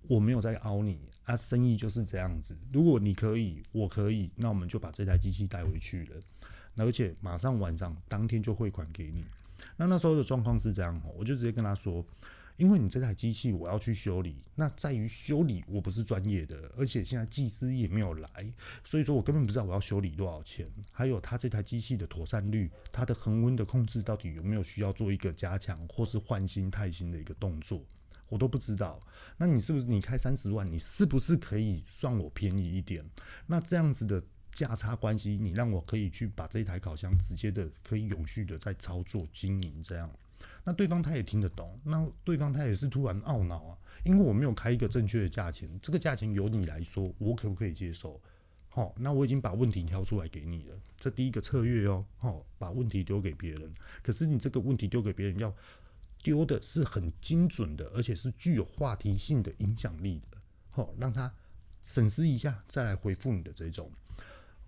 [0.08, 2.56] 我没有在凹你啊，生意就是这样子。
[2.72, 6.22] 如果你可以，我可以，那我们就把这台机器带回去了，
[6.78, 9.26] 而且马上晚上当天就汇款给你。
[9.76, 12.06] 那那时候的状况是这样，我就直接跟他说。
[12.58, 27.84] 因为你这台机器我要去修理，那在于修理我不是专业的，而且现在技师也没有来，所以说我根本不知道我要修理多少钱，还有它这台机器的妥善率，它的恒温的控制到底有没有需要做一个加强或是换新钛芯的一个动作，
[28.30, 29.00] 我都不知道。
[29.38, 33.04] 那你是不是你开三十万，你是不是可以算我便宜一点？
[33.48, 40.10] 那这样子的价差关系，你让我可以去把这一台烤箱直接的可以永续的在操作经营这样。
[40.64, 48.20] 那对方他也听得懂，那对方他也是突然懊恼啊，因为我没有开一个正确的价钱，这个价钱由你来说，我可不可以接受？
[48.70, 53.72] 好，那我已经把问题挑出来给你了，这第一个策略哦，好，把问题丢给别人，
[54.02, 55.54] 可是你这个问题丢给别人，要
[56.24, 60.38] 丢的是很精准的，而且是具有话题性的影响力的，
[60.72, 61.32] 好，让他
[61.84, 63.92] 审视一下再来回复你的这种。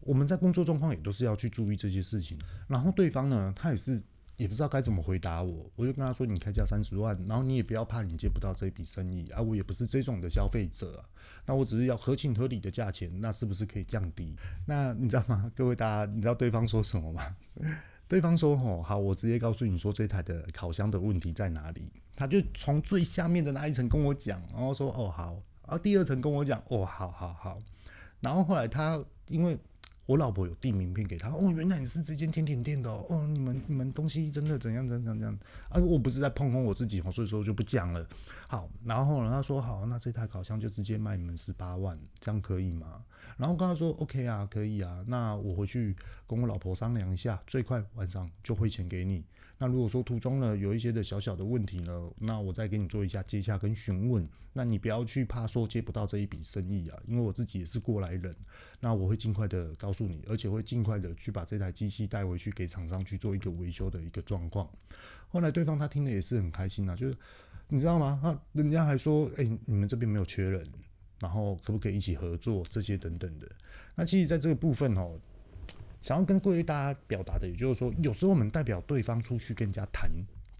[0.01, 4.01] 我们在工作状况也都是要去注意这些事情，然后对方呢，他也是。
[4.37, 11.03] 也不知道该怎么回答我，我就跟他说：“你开价三十万，然后你也不要怕你接不到这笔生意啊，我也不是这种的消费者，
[11.45, 14.35] 那我只是要合情合理的价钱，那是不是可以降低？
[14.67, 15.51] 那你知道吗？
[15.55, 17.35] 各位大家，你知道对方说什么吗？
[18.07, 21.91] 对方说：哦，好，我直接告诉你说这台的烤箱的问题在哪里。
[22.15, 27.57] 他就从最下面的那一层跟我讲，然后说：哦，好，然后第二层跟我讲：哦，好好好，
[28.19, 29.57] 然后后来他因为。
[30.07, 35.37] 我老婆有递名片给他，哦，原来你是这间甜点店的哦，你们你们东西真的怎样怎样怎样
[35.69, 35.79] 啊？
[35.79, 38.07] 我不是在碰碰我自己哦，所以说就不讲了。
[38.47, 43.03] 好，然后呢，他说好，那这台烤箱就直接卖你们十八万，这样可以吗？
[43.35, 45.93] 然后跟他说 OK 啊，可以啊，那我回去
[46.25, 49.25] 跟我老婆商量一下，最快晚上就汇钱给你。
[49.59, 54.27] 那如果说途中呢有一些的小小的问题呢，那我再给你做一下接洽跟询问。
[54.53, 58.35] 那你不要去怕说接不到这一笔生意啊，因为我自己也是过来人。
[58.79, 64.69] 那我会尽快的告诉你，而且会尽快的去把这台机器带回去给厂商去做一个维修的一个状况。
[65.27, 67.17] 后来对方他听的也是很开心啊，就是
[67.67, 68.19] 你知道吗？
[68.21, 70.63] 他人家还说，哎、你们这边没有缺人，
[71.19, 73.49] 然后可不可以一起合作这些等等的。
[73.95, 75.19] 那其实在这个部分哦。
[76.01, 80.09] 想要跟各位大家表达的，也就是说，有时候我们代表对方出去跟人家谈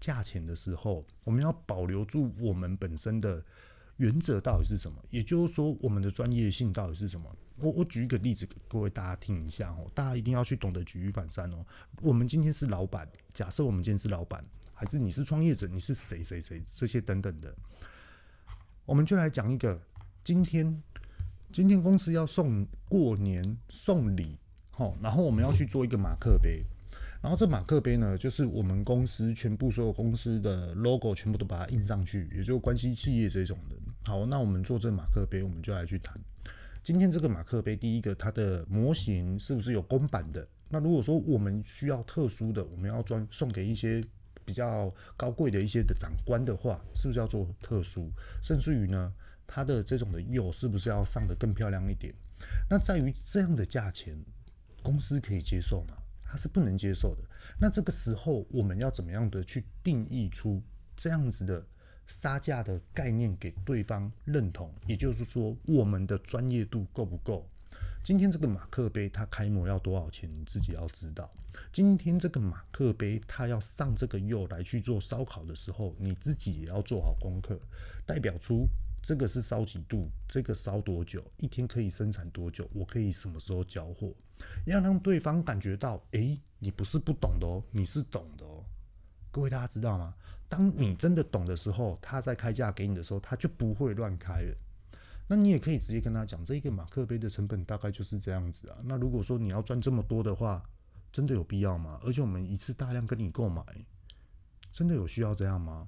[0.00, 3.42] 价钱的时候，我们要保留住我们本身的
[3.96, 5.02] 原则到底是什么？
[5.10, 7.34] 也就是说，我们的专业性到底是什么？
[7.60, 11.64] 我我举一个例子给各位大家听一下哦，大家一定要去懂得举一反三哦。
[12.02, 17.52] 我们今天是老板，假设我们今天是老板，还是你是创业者，你是谁谁谁这些等等的，
[18.84, 19.80] 我们就来讲一个，
[20.22, 20.82] 今天
[21.50, 24.36] 今天公司要送过年送礼。
[24.78, 26.62] 好，然后我们要去做一个马克杯，
[27.20, 33.74] 然后这马克杯呢，就是我们公司全部所有公司的 logo 全部都把它印上去，也就关系企业这种的。
[34.04, 36.16] 好，那我们做这马克杯，我们就来去谈。
[36.80, 40.46] 今天这个马克杯，第一个它的模型是不是有公版的？
[40.68, 44.00] 那如果说我们需要特殊的，我们要专送给一些
[44.44, 48.08] 比较高贵的一些的长官的话，是不是要做特殊？
[48.40, 49.12] 甚至于呢，
[49.44, 52.14] 它的这种的釉是不是要上的更漂亮一点？
[52.70, 54.16] 那在于这样的价钱。
[54.88, 55.98] 公司可以接受吗？
[56.24, 57.20] 他是不能接受的。
[57.60, 60.62] 那这个时候，我们要怎么样的去定义出
[60.96, 61.62] 这样子的
[62.06, 64.72] 杀价的概念给对方认同？
[64.86, 67.46] 也就是说，我们的专业度够不够？
[68.02, 70.26] 今天这个马克杯它开模要多少钱？
[70.30, 71.30] 你自己要知道。
[71.70, 77.60] 今天这个马克杯它要上这个釉来去做烧烤的时候，你自己也要做好功课，
[78.06, 78.66] 代表出。
[79.02, 80.10] 这个是烧几度？
[80.26, 81.22] 这个烧多久？
[81.40, 82.66] 一天可以生产多久？
[82.72, 84.14] 我可以什么时候交货？
[84.64, 88.64] 要让对方感觉到，诶，你不是不懂的哦，你是懂的哦。
[89.30, 90.14] 各位大家知道吗？
[90.48, 94.56] 当你真的懂的时候，他在开价给你的时候，他就不会乱开了。
[95.26, 98.78] 那你也可以直接跟他讲，这一个马克杯的成本大概就是这样子啊。
[98.82, 100.62] 那如果说你要赚这么多的话，
[101.12, 102.00] 真的有必要吗？
[102.02, 103.62] 而且我们一次大量跟你购买，
[104.72, 105.86] 真的有需要这样吗？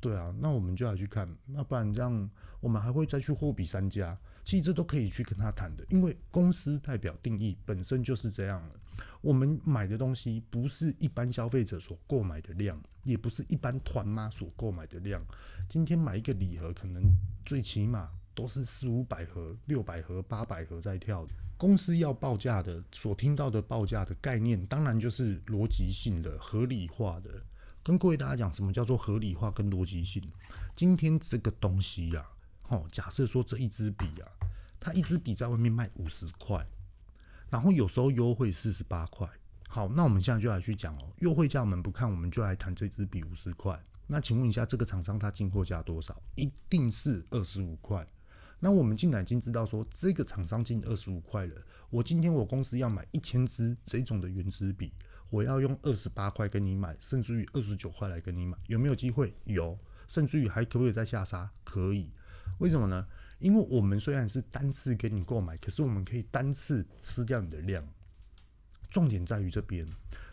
[0.00, 2.30] 对啊，那我们就要去看，那不然这样，
[2.60, 4.18] 我们还会再去货比三家。
[4.44, 8.74] 其实这都可以去跟他谈的，因为公司代表定义本身就是这样了。
[9.22, 15.20] 我们买的东西不是一般消费者所购买的量，也不是一般团妈所购买的量。
[15.68, 17.02] 今天买一个礼盒，可能
[17.46, 21.26] 最起码都是四五百盒、六百盒、八百盒在跳。
[21.56, 27.30] 公司要报价的，所听到的报价的概念，当然就是逻辑性的、合理化的。
[27.82, 30.22] 跟各位大家讲，什么叫做合理化跟逻辑性？
[30.76, 32.26] 今天这个东西呀、
[32.68, 34.28] 哦，假设说这一支笔啊，
[34.80, 36.66] 它一支笔在外面卖五十块，
[37.50, 39.28] 然后有时候优惠四十八块。
[39.68, 43.82] 好，那我们现在就来去讲哦，优惠价我们不看，我们就来谈这支笔五十块。
[44.06, 46.22] 那请问一下，这个厂商它进货价多少？
[46.36, 48.06] 一定是二十五块。
[48.60, 51.54] 那我们进来已经知道说，这个厂商进二十五块了。
[51.90, 54.92] 我今天我公司要买一千支这种的原子笔，
[55.28, 59.34] 我要用二十八块跟你买，甚至于二十九块来跟你买，有没有机会？
[59.44, 61.50] 有，甚至于还可不可以再下杀？
[61.64, 62.10] 可以。
[62.58, 63.06] 为什么呢？
[63.38, 67.86] 因为我们虽然是单次给你购买，可是我们可以单次吃掉你的量。
[68.90, 69.84] 重点在于这边，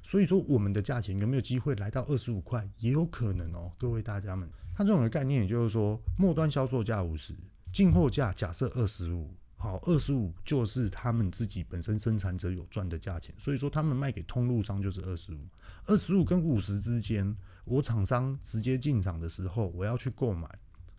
[0.03, 2.69] 所以说我们的价钱有没有机会来到二十五块？
[2.77, 4.47] 也有可能哦，各位大家们。
[4.75, 7.35] 它这种的概念，也就是说，末端销售价五十，
[7.73, 15.39] 进货价假设二十五，好，二十五就是他们自己本身生产者有赚的价钱，所以说他们卖给通路商就是二十五，
[15.87, 20.47] 二十五跟五十之间，我厂商直接进场的时候，我要去购买。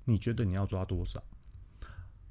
[0.04, 1.22] 你觉得你要抓多少？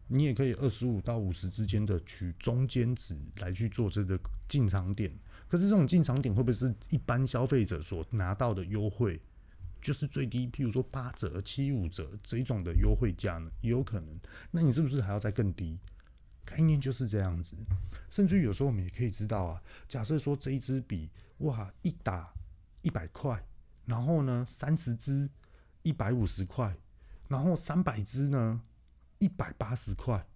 [0.07, 5.09] 你也可以二十五到五十之间的取中间值来去做这个进场点。
[5.47, 9.21] 可是这种进场点会不会是一般消费者所拿到的优惠？
[9.81, 13.49] 就是最低，譬如说八折、七五折这一种的优惠价呢？
[13.61, 14.19] 也有可能。
[14.51, 15.79] 那你是不是还要再更低？
[16.43, 17.55] 概念就是这样子。
[18.09, 22.33] 甚至有时候我们也可以知道啊，假设说这一支笔哇，一打
[22.81, 23.43] 一百块，
[23.85, 25.29] 然后呢三十支
[25.83, 26.75] 一百五十块。
[27.31, 28.61] 然后三百只呢，
[29.19, 30.27] 一百八十块，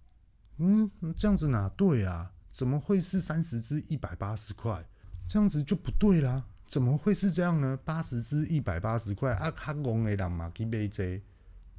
[0.56, 2.32] 嗯，这样子哪对啊？
[2.50, 4.82] 怎么会是三十只一百八十块？
[5.28, 6.42] 这样子就不对啦！
[6.66, 7.78] 怎么会是这样呢？
[7.84, 11.20] 八十只一百八十块啊，他讲的人嘛去买这，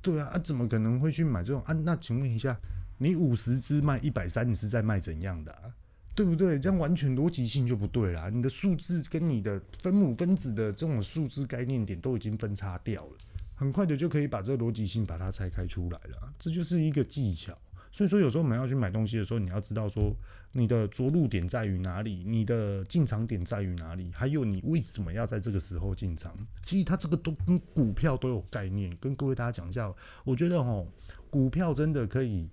[0.04, 1.74] 对啊，啊，怎么可能会去买这种啊？
[1.74, 2.56] 那请问一下，
[3.00, 5.74] 你五十只卖一百三，你是在卖怎样的啊？
[6.14, 6.60] 对不对？
[6.60, 8.30] 这样完全逻辑性就不对啦！
[8.30, 13.18] 你的数字跟你的分母分子的这种数字概念点都已经分叉掉了。
[13.58, 17.54] 很快的就可以把这个逻辑性把它拆开出来了，这就是一个技巧。
[17.92, 20.16] 所以说，有时候我们要去买东西的时候，你要知道说
[20.52, 26.38] 你的着陆点在于哪里，你的进场点在于哪里，还有你为什么要在这个时候进场。
[26.62, 28.96] 其实它这个都跟股票都有概念。
[28.98, 29.92] 跟各位大家讲一下，
[30.24, 30.88] 我觉得哦，
[31.32, 32.48] 股票真的可以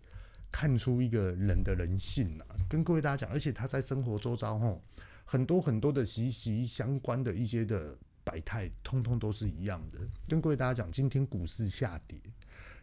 [0.51, 2.57] 看出一个人的人性啊。
[2.67, 4.79] 跟各位大家讲，而且它在生活周遭齁，
[5.27, 7.99] 很多很多的息息相关的一些的。
[8.25, 12.19] 百态通通都是一样的，跟各位大家讲，今天股市下跌，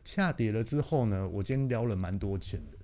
[0.05, 2.77] 下跌了之后呢，我今天撩了蛮多钱的，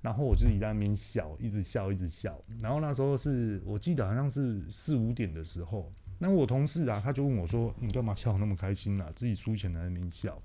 [0.00, 9.12] 然后我就在那边笑，一直笑，一直笑，然后那时候是我记得好像是四五点的时候，那我同事啊，他就问我说：“你干嘛笑那么开心啊？
[9.14, 10.40] 自己输钱在那边笑。”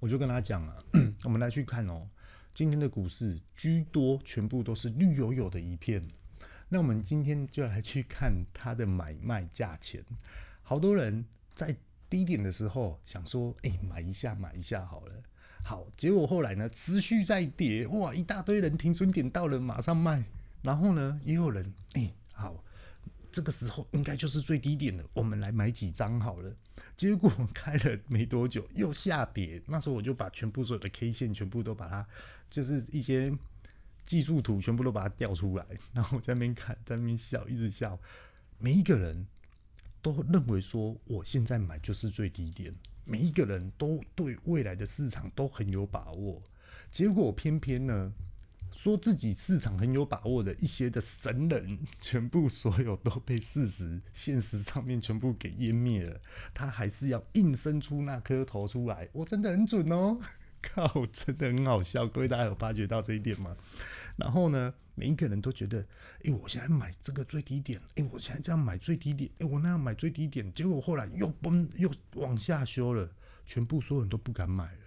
[0.00, 0.76] 我就跟他讲啊，
[1.22, 2.08] 我们来去看哦，
[2.52, 6.02] 今天的股市居多全部都是绿油油的一片。
[6.72, 10.02] 那我们今天就来去看它的买卖价钱。
[10.62, 11.76] 好多人在
[12.08, 15.12] 低点的时候想说：“哎，买一下，买一下好了。”
[15.62, 20.24] 好，结果后来呢，持续在跌，哇，一大堆人停损点到了，马上卖。
[20.62, 22.64] 然后呢，也有人，哎，好，
[23.30, 26.56] 这个时候应该就是最低点了，我们来买几张好了。
[26.96, 32.06] 结果开了没多久又下跌，那时候我就把全部所有的 K 线全部都把它，
[32.48, 33.30] 就是一些。
[34.04, 37.98] 技术图全部都把它调出来，然后在那边看，在那边笑，一直笑。
[38.58, 39.26] 每一个人
[40.00, 42.74] 都认为说，我现在买就是最低点。
[43.04, 46.40] 每一个人都对未来的市场都很有把握。
[46.90, 48.12] 结果偏偏呢，
[48.72, 56.20] 说自己市场很有把握的一些的神人，全部所有都被事实、现实上面全部给湮灭了。
[56.54, 60.20] 他还是要硬生出那颗头出来，我真的很准哦。
[60.62, 63.56] 靠， 真的很好笑，各位大家有发觉到这一点吗？
[64.16, 65.84] 然后呢，每一个人都觉得，
[66.24, 73.10] 哎、我现在买这个最低点，哎、我现在这样买最低点，哎、我那样买最低点，结果后来又崩，又往下修了，
[73.46, 74.78] 全部所有人都不敢买了。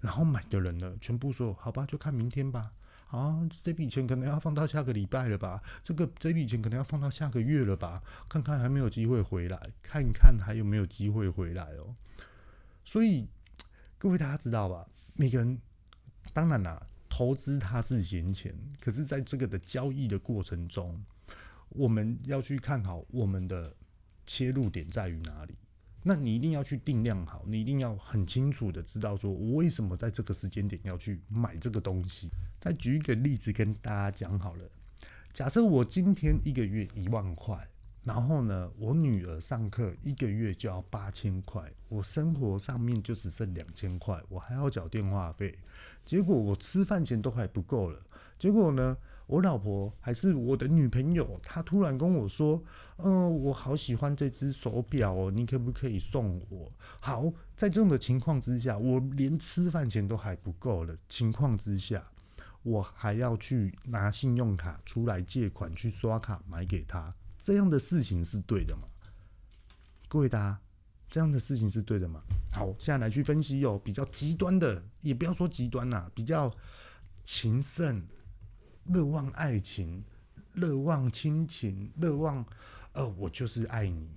[0.00, 2.72] 然后买的人呢，全部说，好吧，就看明天吧。
[3.08, 5.62] 啊，这笔钱可能要放到下个礼拜了吧？
[5.82, 8.02] 这个这笔钱可能要放到下个月了吧？
[8.28, 11.94] 看看还没有机会回来，看看还有没有机会回来哦。
[12.84, 13.28] 所以
[13.96, 14.86] 各位大家知道吧？
[15.16, 15.58] 每个人
[16.32, 21.02] 当然啦，投资它是闲钱，可是在这个的交易的过程中，
[21.70, 23.74] 我们要去看好我们的
[24.26, 25.54] 切入点在于哪里。
[26.02, 32.30] 那你一定要去定量好，你一定要很清楚的知道说，我为什么在这个时间点要去买这个东西。
[32.60, 34.70] 再举一个例子跟大家讲好了，
[35.32, 37.68] 假设我今天一个月一万块，
[38.06, 45.58] 然后呢，我女儿上课一个月就要八千块，我生活上面就只剩两千块，我还要缴电话费，
[46.04, 47.98] 结果我吃饭钱都还不够了，
[48.38, 48.96] 结果呢？
[49.26, 52.62] 我老婆还是我的女朋友，她突然跟我说
[53.02, 56.70] ：“嗯、我好喜欢这只手表哦，你可不可以送我？”
[57.02, 57.24] 好，
[57.56, 62.04] 在这种的情况之下，我连吃饭钱都还不够的情况之下，
[62.62, 68.88] 我还要去拿信用卡出来借款去刷卡买给她，这样的事情是对的吗？
[70.08, 70.60] 各位大家，
[71.08, 72.22] 这样的事情是对的吗？
[72.52, 76.50] 好，现在来去分析哦，比较极端的，也不要说极端呐，比较
[77.24, 78.06] 情圣。
[78.86, 80.04] 乐望爱情，
[80.52, 82.46] 乐望亲情，乐望，
[82.92, 84.08] 呃，我就是爱你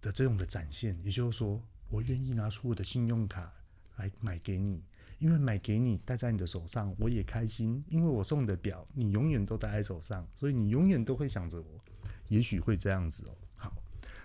[0.00, 0.96] 的这种的展现。
[1.02, 3.52] 也就是说，我愿意拿出我的信用卡
[3.96, 4.80] 来买给你，
[5.18, 7.82] 因为买给你戴在你的手上，我也开心。
[7.88, 11.80] 因为我送你的表，你永远都戴在手上，所以你永远都会想着我。
[12.28, 13.34] 也许会这样子哦。
[13.56, 13.72] 好，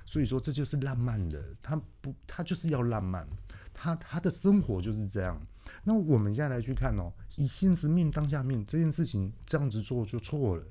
[0.06, 3.28] 所以说这就是浪漫的，他不，他就是要浪漫，
[3.74, 5.40] 他他的生活就是这样。
[5.84, 10.64] 那我们现在来去看哦，以现实面当下面这件事情这样子做就错了，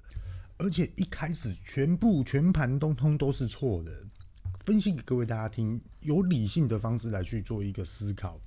[0.58, 3.92] 而且一开始全部全盘通通都是错的。
[4.64, 8.38] 分析给各位大家听，有理性的方式来去做一个思考。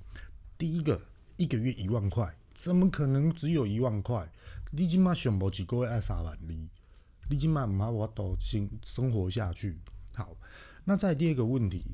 [0.56, 1.00] 第一个，
[1.36, 4.30] 一个月一万块，怎么可能只有一万块？
[4.70, 6.68] 你起码想不起各位爱三万里，
[7.28, 9.78] 你起码唔好我都生生活下去。
[10.12, 10.36] 好，
[10.84, 11.84] 那再第二个问题，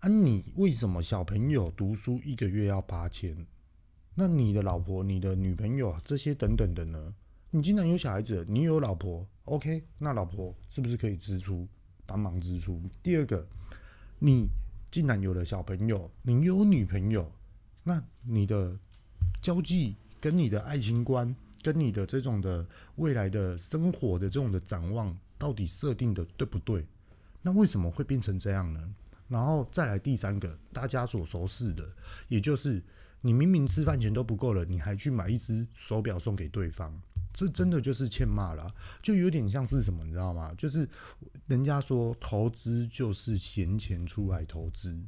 [0.00, 3.46] 啊，你为什么小朋友读书一个月要八千？
[4.14, 7.14] 那你的老婆、你的女朋友这些等等的呢？
[7.50, 9.82] 你既然有小孩子，你有老婆，OK？
[9.98, 11.66] 那老婆是不是可以支出
[12.06, 12.82] 帮忙支出？
[13.02, 13.46] 第二个，
[14.18, 14.48] 你
[14.90, 17.32] 既然有了小朋友，你有女朋友，
[17.82, 18.78] 那你的
[19.40, 26.86] 交际、跟你的爱情观、跟你的这种的未来的生活的这种的展望，到底设定的对不对？
[27.42, 28.94] 那为什么会变成这样呢？
[29.28, 31.88] 然后再来第三个，大家所熟悉的，
[32.28, 32.82] 也就是。
[33.22, 36.98] 你明明吃饭钱都不够了，你还去买一只手表送给对方，
[37.34, 40.54] 这真的就是欠骂了，就有点像是什么，你知道吗？
[40.56, 40.88] 就是
[41.46, 44.98] 人家说投资就是闲钱出来投资，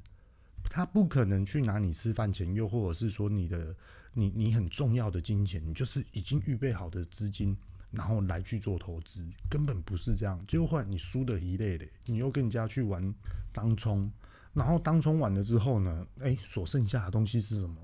[0.65, 3.75] 他不可能去拿你吃饭钱，又或者是说你的
[4.15, 7.57] 你你很重要的金钱，你就是已经预备好的资金，
[7.91, 10.43] 然后来去做投资，根本不是这样。
[10.47, 13.15] 结果换你输的一类的，你又跟人家去玩
[13.53, 14.11] 当冲，
[14.53, 17.77] 然后当冲完了之后呢，哎，所剩下的东西是什么？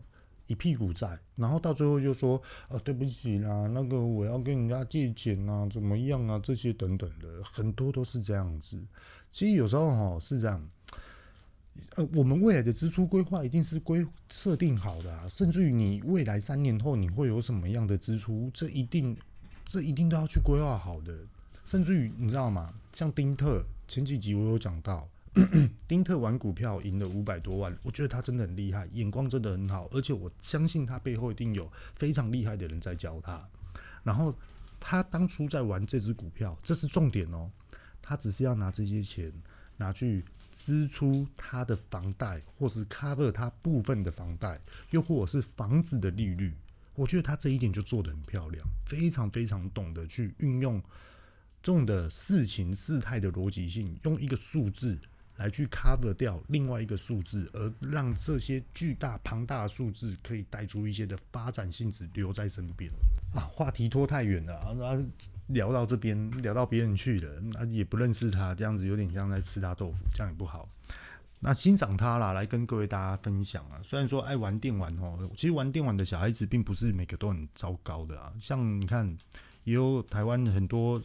[0.47, 8.83] 一屁股债，然后到最后又说，呃，对不起啦，那个我要跟人家借钱啊，怎么样啊，这些等等的，很多都是这样子。
[9.31, 10.67] 其实有时候哈是这样，
[11.97, 19.17] 呃，我们未来的支出规划一定是规设定好的啊，甚至于你未来三年后你会有什么样的支出，这一定
[19.65, 21.17] 这一定都要去规划好的。
[21.65, 22.73] 甚至于你知道吗？
[22.93, 25.09] 像丁特前几集我有讲到。
[25.87, 33.49] 丁特玩股票赢了五百多万，我觉得他真的很厉害，眼光真的很好，而且我相信他背后一定有非常厉害的人在教他。
[34.03, 34.35] 然后
[34.81, 37.49] 他当初在玩这只股票，这是重点哦，
[38.03, 39.33] 他只是要拿这些钱
[39.77, 40.25] 拿去
[40.59, 46.53] 支出他的房贷，或是 cover 他部分的房贷，又或者是房子的利率。
[46.95, 50.83] 我觉得他这一点就做得很漂亮，非常非常懂得去运用
[51.63, 54.99] 这种的事情事态的逻辑性，用一个数字。
[55.39, 62.91] 来去 cover 掉另外一个数字，而让这些巨大庞大的数字可以带出一些的发展性质留在身边
[63.33, 63.43] 啊。
[63.43, 64.75] 话题拖太远了啊，
[65.49, 70.69] 聊到这边聊到别人去了，那也不认识他，这样子有点像在吃他豆腐，这样也不好。
[71.41, 73.81] 那欣赏他啦，来跟各位大家分享啊。
[73.85, 78.33] 虽然说爱玩电玩哦，其实玩电玩的小孩子并不是每个都很糟糕的啊。
[78.41, 79.17] 像你看，
[79.65, 81.03] 也有台湾很多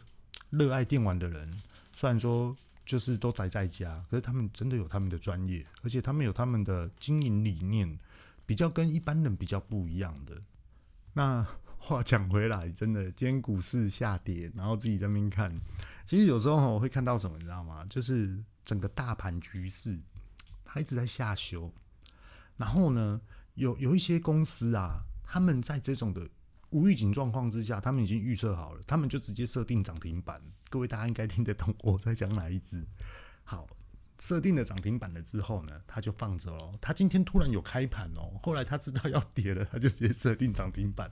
[0.50, 1.60] 热爱电玩的人，
[1.94, 2.56] 虽然说。
[2.86, 7.98] 就是都宅在家，可是他们真的有他们的专业，而且他们有他们的经营理念，
[8.44, 10.38] 比较跟一般人比较不一样的。
[11.14, 11.46] 那
[11.84, 15.54] 话讲回来，真的今天股市下跌，然后自己在那边看，
[16.06, 17.84] 其实有时候我会看到什么，你知道吗？
[17.90, 19.98] 就是整个大盘局势
[20.64, 21.70] 它一直在下修，
[22.56, 23.20] 然后呢，
[23.54, 26.28] 有有一些公司啊，他们在这种的。
[26.70, 30.42] 无预警状况之下，他们已经预测好了，他们就直接设定涨停板。
[30.68, 32.84] 各位大家应该听得懂我在讲哪一支。
[33.44, 33.68] 好，
[34.20, 36.78] 设定了涨停板了之后呢，他就放着哦。
[36.80, 41.10] 他今天突然有开盘哦，后来他知道要跌了，他就直接设定涨停板。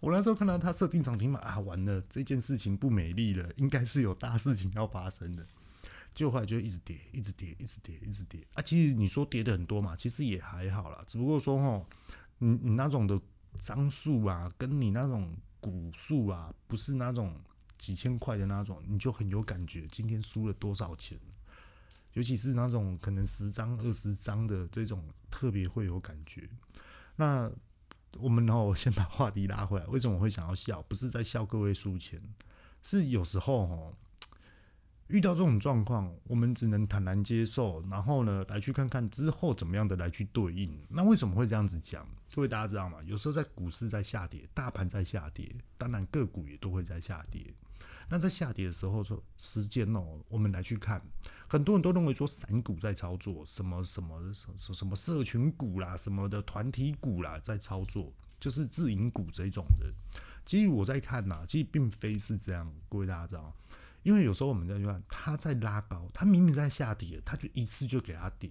[0.00, 5.46] 我那时候看到他设定涨停板啊，完了，这件事情不美丽了，应该是有大事情要发生的。
[6.14, 8.62] 结果后来就一直跌，一直跌，一直跌，一直跌啊。
[8.62, 11.04] 其实你说跌的很多嘛，其实也还好啦。
[11.06, 11.86] 只不过说哦，
[12.38, 13.20] 你你那种的
[13.58, 17.34] 张数啊，跟你那种股数啊，不是那种。
[17.78, 19.86] 几千块的那种，你就很有感觉。
[19.90, 21.18] 今天输了多少钱？
[22.12, 26.48] 尤其是那种可能十张、二十张的这种，特别会有感觉。
[27.16, 27.50] 那
[28.18, 30.82] 我们然后先把话题拉回来，为什么我会想要笑？
[30.82, 32.20] 不是在笑各位输钱，
[32.82, 33.94] 是有时候哦，
[35.06, 40.76] 遇到这种状况，我们只能坦然接受，然后呢，来去看看之后怎么样的来去对应。
[40.88, 42.04] 那为什么会这样子讲？
[42.34, 42.98] 各位大家知道吗？
[43.04, 47.54] 有时候在股市在下跌，大盘在下跌，当然个股也都会在下跌。
[48.10, 51.00] 那在下跌的时候，说时间哦，我们来去看，
[51.48, 59.86] 很多人都认为说散股在操作，什么什么什么什么社群股啦，什么的团体股啦，在操作，就是自营股这种的。
[60.44, 63.54] 其实我在看呐，其实并非是这样，各位大家知道，
[64.02, 68.50] 因为有时候我们在看，它在拉高，它明明在下跌，它就一次就给它跌。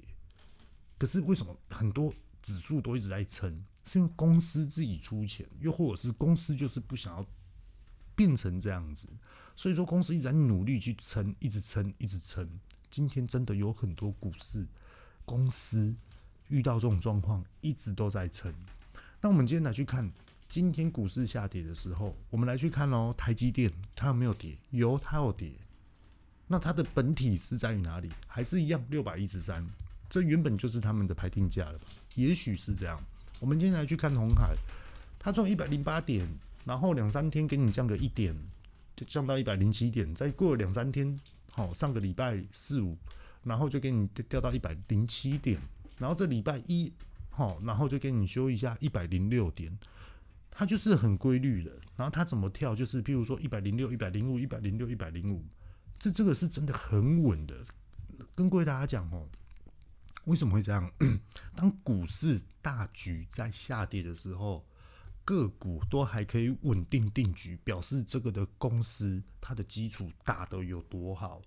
[0.97, 3.66] 可是为什么很多指数都一直在撑？
[3.84, 7.26] 是因为公司自己出钱，又或者是公司就是不想要
[8.16, 9.10] 变成这样子。
[9.60, 12.49] 所以说，公司一直在努力去撑，一直撑，一直撑。
[12.89, 14.66] 今天真的有很多股市
[15.26, 15.93] 公司
[16.47, 18.53] 遇到这种状况，一直都在撑。
[19.20, 20.10] 那我们今天来去看，
[20.47, 24.55] 今天股市下跌的时候，我们来去看哦，台积电它有没有跌？
[24.70, 25.51] 有，它有跌。
[26.47, 28.10] 那它的本体是在于哪里？
[28.28, 29.68] 还是一样六百一十三？
[30.10, 31.84] 这原本就是他们的排定价了吧？
[32.16, 32.97] 也许是这样。
[33.41, 34.55] 我们今天来去看红海，
[35.20, 36.26] 它从一百零八点，
[36.64, 38.34] 然后两三天给你降个一点。
[39.00, 41.18] 就降到一百零七点，再过两三天，
[41.54, 42.97] 好，上个礼拜四五，
[43.43, 45.58] 然后就给你掉到一百零七点，
[45.97, 46.91] 然后这礼拜一，
[47.30, 49.80] 好，然后就给你修一下一百零六点，
[50.52, 51.72] 它就是很规律的。
[51.95, 55.45] 然后它怎么跳，就是譬如说一百零六、一百零五、一百零六、一百零五，
[55.97, 57.56] 这这个是真的很稳的。
[58.36, 59.30] 跟各位大家讲哦，
[60.26, 60.91] 为什么会这样？
[61.56, 64.66] 当股市大举在下跌的时候。
[65.30, 71.40] 个股都还可以稳定定局，表示这个的公司它的基础打得有多好，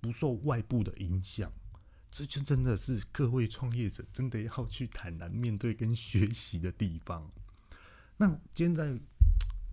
[0.00, 1.52] 不受外部的影响，
[2.08, 7.28] 这就真的是各位创业者真的要去坦然面对跟学习的地方。
[8.16, 8.96] 那今天在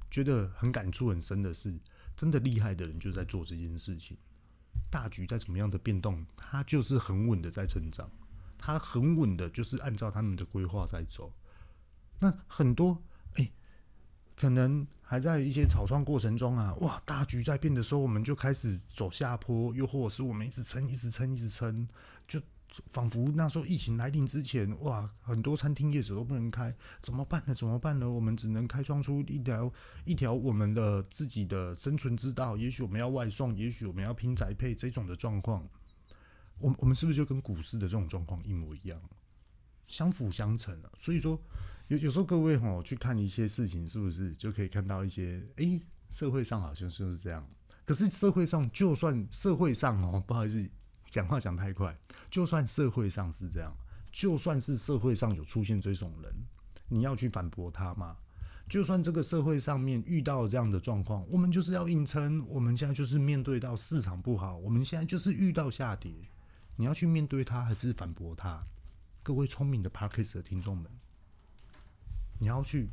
[0.09, 1.79] 觉得很感触很深的是，
[2.17, 4.17] 真的厉害的人就在做这件事情，
[4.89, 8.09] 大局在怎么样的变动，他就是很稳的在成长，
[8.57, 11.31] 他很稳的就是按照他们的规划在走。
[12.17, 13.03] 那很多。
[14.35, 21.87] 可能还在一些草创过程中啊，哇，大局在变的时候，我们就开始走下坡，又或者是我们一直撑，一直撑，一直撑，
[22.27, 22.41] 就
[22.91, 27.53] 仿佛那时候疫情来临之前，哇，很多餐厅业者都不能开，怎么办呢？
[27.53, 28.09] 怎么办呢？
[28.09, 29.71] 我们只能开创出一条
[30.05, 32.57] 一条我们的自己的生存之道。
[32.57, 35.69] 也许我们要外送，也许我们要拼宅配这种的状况，
[36.57, 38.99] 我我们是不是就跟股市的这种状况一模一样，
[39.87, 40.91] 相辅相成了？
[40.99, 41.39] 所以说。
[41.89, 45.43] 有有时候各位吼去看一些事情，是不是就可以看到一些？
[45.57, 47.45] 诶、社会上好像就是这样。
[47.83, 50.67] 可是社会上，就算社会上哦，不好意思，
[51.09, 51.95] 讲话讲太快。
[52.31, 53.75] 就算社会上是这样，
[54.13, 56.33] 就算是社会上有出现这种人，
[56.87, 58.15] 你要去反驳他吗？
[58.69, 62.47] 就算这个社会上面遇到这样的状况，我们就是要硬撑。
[62.47, 66.13] 我们现在就是面对到市场不好，我们现在就是遇到下跌，
[66.77, 68.65] 你要去面对它还是反驳它？
[69.23, 70.91] 各位聪明的 parkas 的听众们。
[72.39, 72.89] 你要去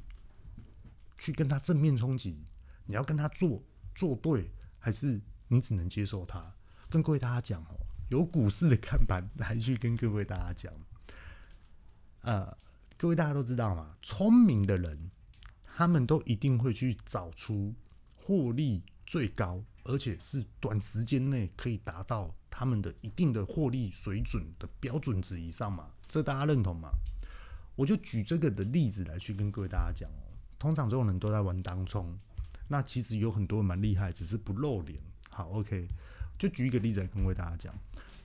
[1.18, 2.44] 去跟他正面冲击，
[2.86, 3.60] 你要跟他做
[3.96, 6.54] 做对，还是你只能接受他？
[6.88, 7.74] 跟各位大家讲哦，
[8.10, 10.72] 有股市的看板来去跟各位大家讲。
[12.20, 12.56] 呃，
[12.96, 15.10] 各位大家都知道嘛，聪明的人
[15.64, 17.74] 他们都一定会去找出
[18.14, 25.90] 获利最高，而且是短时间内可以达到他们的一定的获利水准的标准值以上嘛？
[26.10, 26.90] 这大家认同吗？
[27.76, 30.26] 我就举这个的例子来去跟各位大家讲哦。
[30.58, 32.18] 通常这种人都在玩当冲，
[32.66, 35.00] 那其实有很多蛮厉害，只是不露脸。
[35.30, 35.86] 好，OK，
[36.36, 37.72] 就举一个例子来跟各位大家讲。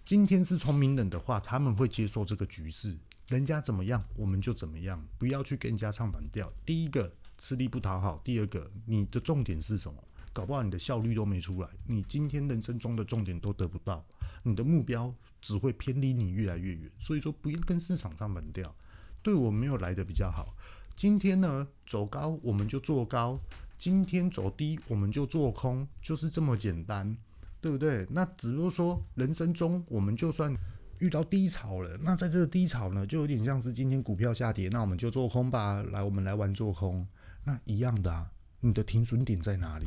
[0.04, 6.52] 今天是聪明人的话，他们会接受这个局势，人家怎么样我们就怎么样，不要去跟人家唱反调。
[6.66, 10.04] 第一个吃力不讨好，第二个你的重点是什么？
[10.34, 14.04] 搞不好你的效率都没出来，你今天人生中的重点都得不到，
[14.44, 15.14] 你的目标
[15.46, 16.92] 只会偏离你越来越远。
[16.98, 18.76] 所以说，不要跟市场唱反调。
[19.22, 20.56] 对我没有来得比较好。
[20.96, 23.40] 今天呢，走高我们就做高，
[23.78, 27.16] 今天走低我们就做空，就是这么简单，
[27.62, 28.08] 对不对？
[28.10, 30.52] 那只不过说，人生中我们就算
[30.98, 31.96] 遇到低潮了。
[32.02, 35.84] 那在这个低潮呢，就有点像是今天股票下跌，那我们就做空吧。
[35.92, 37.08] 来，我们来玩做空，
[37.44, 38.32] 那一样的啊。
[38.62, 39.86] 你的停损点在哪里？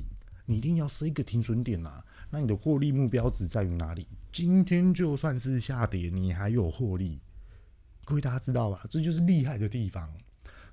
[0.49, 2.03] 你一定要设一个停损点啊。
[2.31, 4.07] 那你的获利目标值在于哪里？
[4.33, 7.21] 今天就算是下跌，你还有获利，
[8.05, 8.85] 各位大家知道吧？
[8.89, 10.11] 这就是厉害的地方。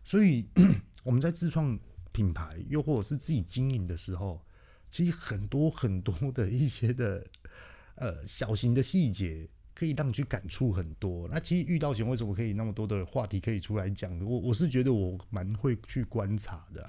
[0.05, 0.47] 所以
[1.03, 1.77] 我们在自创
[2.11, 4.41] 品牌，又或者是自己经营的时候，
[4.89, 7.25] 其实很多很多的一些的
[7.97, 11.27] 呃小型的细节，可以让你去感触很多。
[11.29, 14.17] 那其实遇到前为什么可以那么多的话题可以出来讲？
[14.25, 16.85] 我我是觉得我蛮会去观察的。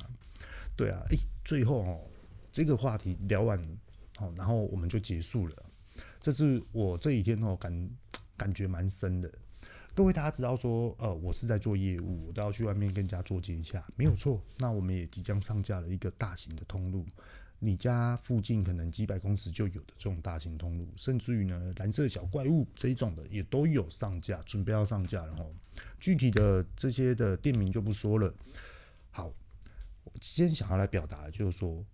[0.77, 2.01] 对啊，诶，最后哦，
[2.57, 3.63] 这个话题聊完。
[4.17, 5.55] 好，然后我们就结束了。
[6.19, 7.91] 这是我这几天哦感
[8.35, 9.31] 感觉蛮深的。
[9.95, 14.43] 各位大家知道说，呃，我是在做业务，我都要去外面跟人家做接洽，没有错。
[14.57, 17.05] 那我们也即将上架了一个大型的通路，
[17.59, 25.53] 你家附近可能几百公尺就有的这种大型通路，甚至于呢蓝色小怪物这一种的也都有上架，准备要上架了哦。
[26.01, 28.33] 具体的这些的店名就不说了。
[29.11, 29.27] 好，
[30.05, 31.85] 我今天想要来表达的就是说。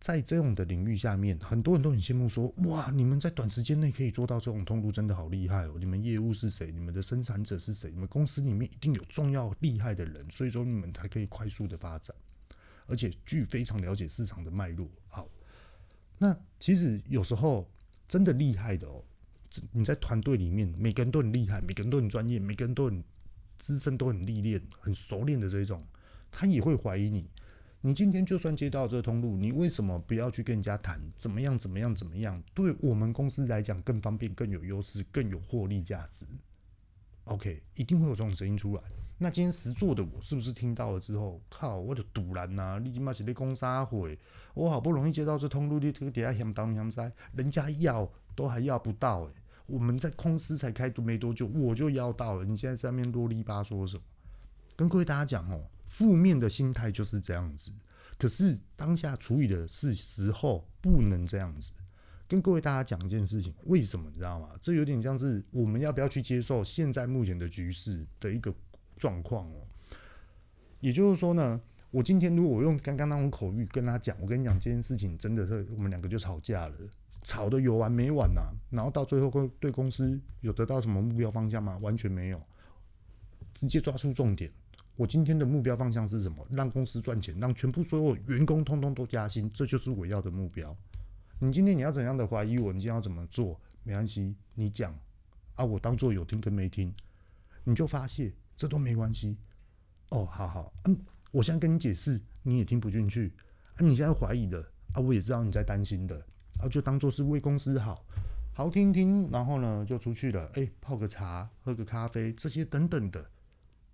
[0.00, 5.74] 在这种的领域下面，很多人都很羡慕说：“哇，你们在短时间内可以做到这种通路，真的好厉害哦！
[5.78, 6.72] 你们业务是谁？
[6.72, 7.90] 你们的生产者是谁？
[7.90, 12.16] 你们公司里面一定有重要厉害的人，所以说你们才可以快速的发展，
[12.86, 15.28] 而且具非常了解市场的脉络。”好，
[16.16, 17.70] 那其实有时候
[18.08, 19.04] 真的厉害的哦，
[19.70, 23.04] 你在团队里面，每个人都很厉害，每个人都很专业，每个人都很
[23.58, 25.78] 资深，都很历练、很熟练的这种，
[26.30, 27.28] 他也会怀疑你。
[27.82, 31.00] 你今天就算接到这个通路，你为什么不要去跟人家谈？
[31.16, 31.58] 怎么样？
[31.58, 31.94] 怎么样？
[31.94, 32.42] 怎么样？
[32.52, 36.26] 对我们公司来讲更方便、更有优势、更有获利价值。
[37.24, 38.82] OK，一定会有这种声音出来。
[39.16, 42.78] 那今天实做的我是不是听到了之后，靠，我的赌烂呐！
[42.78, 43.96] 你他妈是在讲啥话？
[44.52, 47.00] 我好不容易接到这通路，你这个底下嫌东嫌西，
[47.32, 49.32] 人家要都还要不到诶、
[49.66, 52.44] 我们在公司才开没多久，我就要到了。
[52.44, 54.02] 你现在在那边啰里吧嗦什么？
[54.76, 55.64] 跟各位大家讲哦。
[55.90, 57.72] 负面的心态就是这样子，
[58.16, 61.72] 可是当下处理的是时候不能这样子。
[62.28, 64.50] 跟各位大家讲一件事情，为什么你知道吗？
[64.62, 68.54] 这有点像是我们要不要去接受现在目前的局势的一个
[68.96, 69.66] 状况哦。
[70.78, 71.60] 也就是说呢，
[71.90, 76.76] 我今天如果我用刚刚那种口语跟他讲，我跟你讲这件事情真的是我们两个就吵架了，
[77.22, 81.76] 吵得有完没完呐、然后到最后公对公司有得到什么目标方向吗？
[81.78, 82.40] 完全没有，
[83.52, 84.52] 直接抓出重点。
[85.00, 86.46] 我今天的目标方向是什么？
[86.50, 90.76] 让公司赚钱，让全部所有员工通通都加薪，这就是我要的目标。
[91.38, 92.70] 你今天你要怎样的怀疑我？
[92.70, 93.58] 你今天要怎么做？
[93.82, 94.94] 没关系，你讲
[95.54, 96.94] 啊，我当做有听跟没听，
[97.64, 99.38] 你就发泄，这都没关系。
[100.10, 100.94] 哦，好好，嗯，
[101.30, 103.32] 我现在跟你解释，你也听不进去
[103.76, 103.80] 啊。
[103.80, 106.22] 你现在怀疑的啊，我也知道你在担心的
[106.58, 108.04] 啊，就当做是为公司好，
[108.52, 110.50] 好听听，然后呢就出去了。
[110.56, 113.30] 哎，泡个茶，喝个咖啡，这些等等的。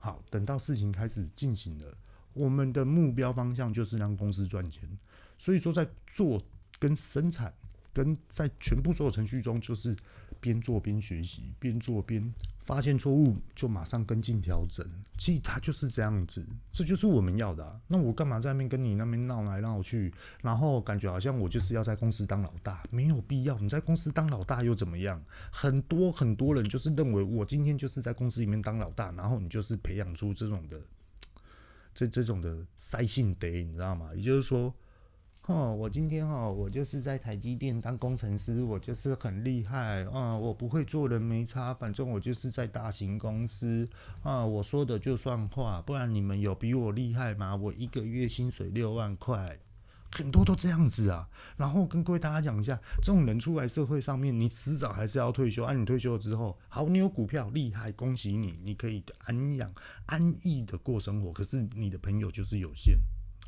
[0.07, 1.93] 好，等到事情开始进行了，
[2.33, 4.89] 我们的目标方向就是让公司赚钱。
[5.37, 6.41] 所以说，在做
[6.79, 7.53] 跟生产
[7.97, 9.97] 跟在全部所有程序中，就是
[10.39, 12.31] 边做边学习，边做边
[12.63, 14.87] 发现错误，就马上跟进调整。
[15.17, 17.81] 其实它就是这样子，这就是我们要的。
[17.89, 23.59] 那我干嘛在那边跟你那边闹来闹去，然后感觉好像我就是要在公司当老大，没有必要。
[23.59, 25.19] 你在公司当老大又怎么样？
[25.51, 30.79] 很多很多人就是认为我今天就是在公司里面当老大，然后你就是培养出这种的
[31.95, 34.11] 这这种的塞性德，你知道吗？
[34.15, 34.75] 也就是说。
[35.47, 40.37] 哦，我今天哦，我就是在台积电当工程师，我就是很厉害啊！
[40.37, 43.89] 我不会做人没差，反正我就是在大型公司
[44.25, 47.55] 啊，我说的就算话，不然你们有比我厉害吗？
[47.55, 49.61] 我一个月薪水六万块，
[50.11, 51.29] 很多都这样子啊。
[51.57, 55.63] 然后跟各位大家讲一下，这种人出来社会上面，你迟早还是要退休。
[55.63, 59.73] 按、啊、你退休了之后，好，你有股票厉害，恭喜你，你可以安养、
[60.07, 61.33] 安逸的过生活。
[61.33, 62.99] 可是你的朋友就是有限。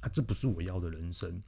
[0.01, 1.41] 啊，这不是我要的人生。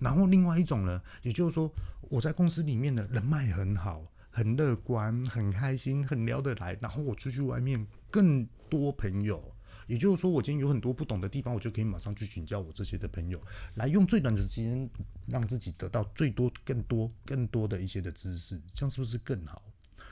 [0.00, 6.76] 然后另外一种呢，也就是说，我在公司里面的人脉很好，很乐观，很开心，很聊得来。
[6.80, 9.54] 然后我出去外面更多朋友，
[9.86, 13.40] 也就是说，我今天有很多不懂的地方，我就可以马上去请教我这些的朋友，
[13.74, 14.88] 来用最短的时间
[15.26, 19.62] 让自己得到最多、更多、更多的一些的知识，这样是不是更好？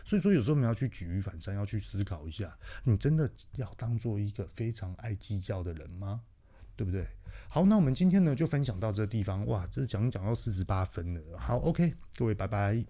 [0.04, 6.22] 所以说，有时候我们要去举一反三，要去思考一下，你真的要当做一个非常爱计较的人吗？
[6.76, 7.06] 对不对？
[7.48, 9.46] 好，那我们今天呢就分享到这个地方。
[9.46, 11.38] 哇，这是讲讲到四十八分了。
[11.38, 12.84] 好，OK，各位，拜拜。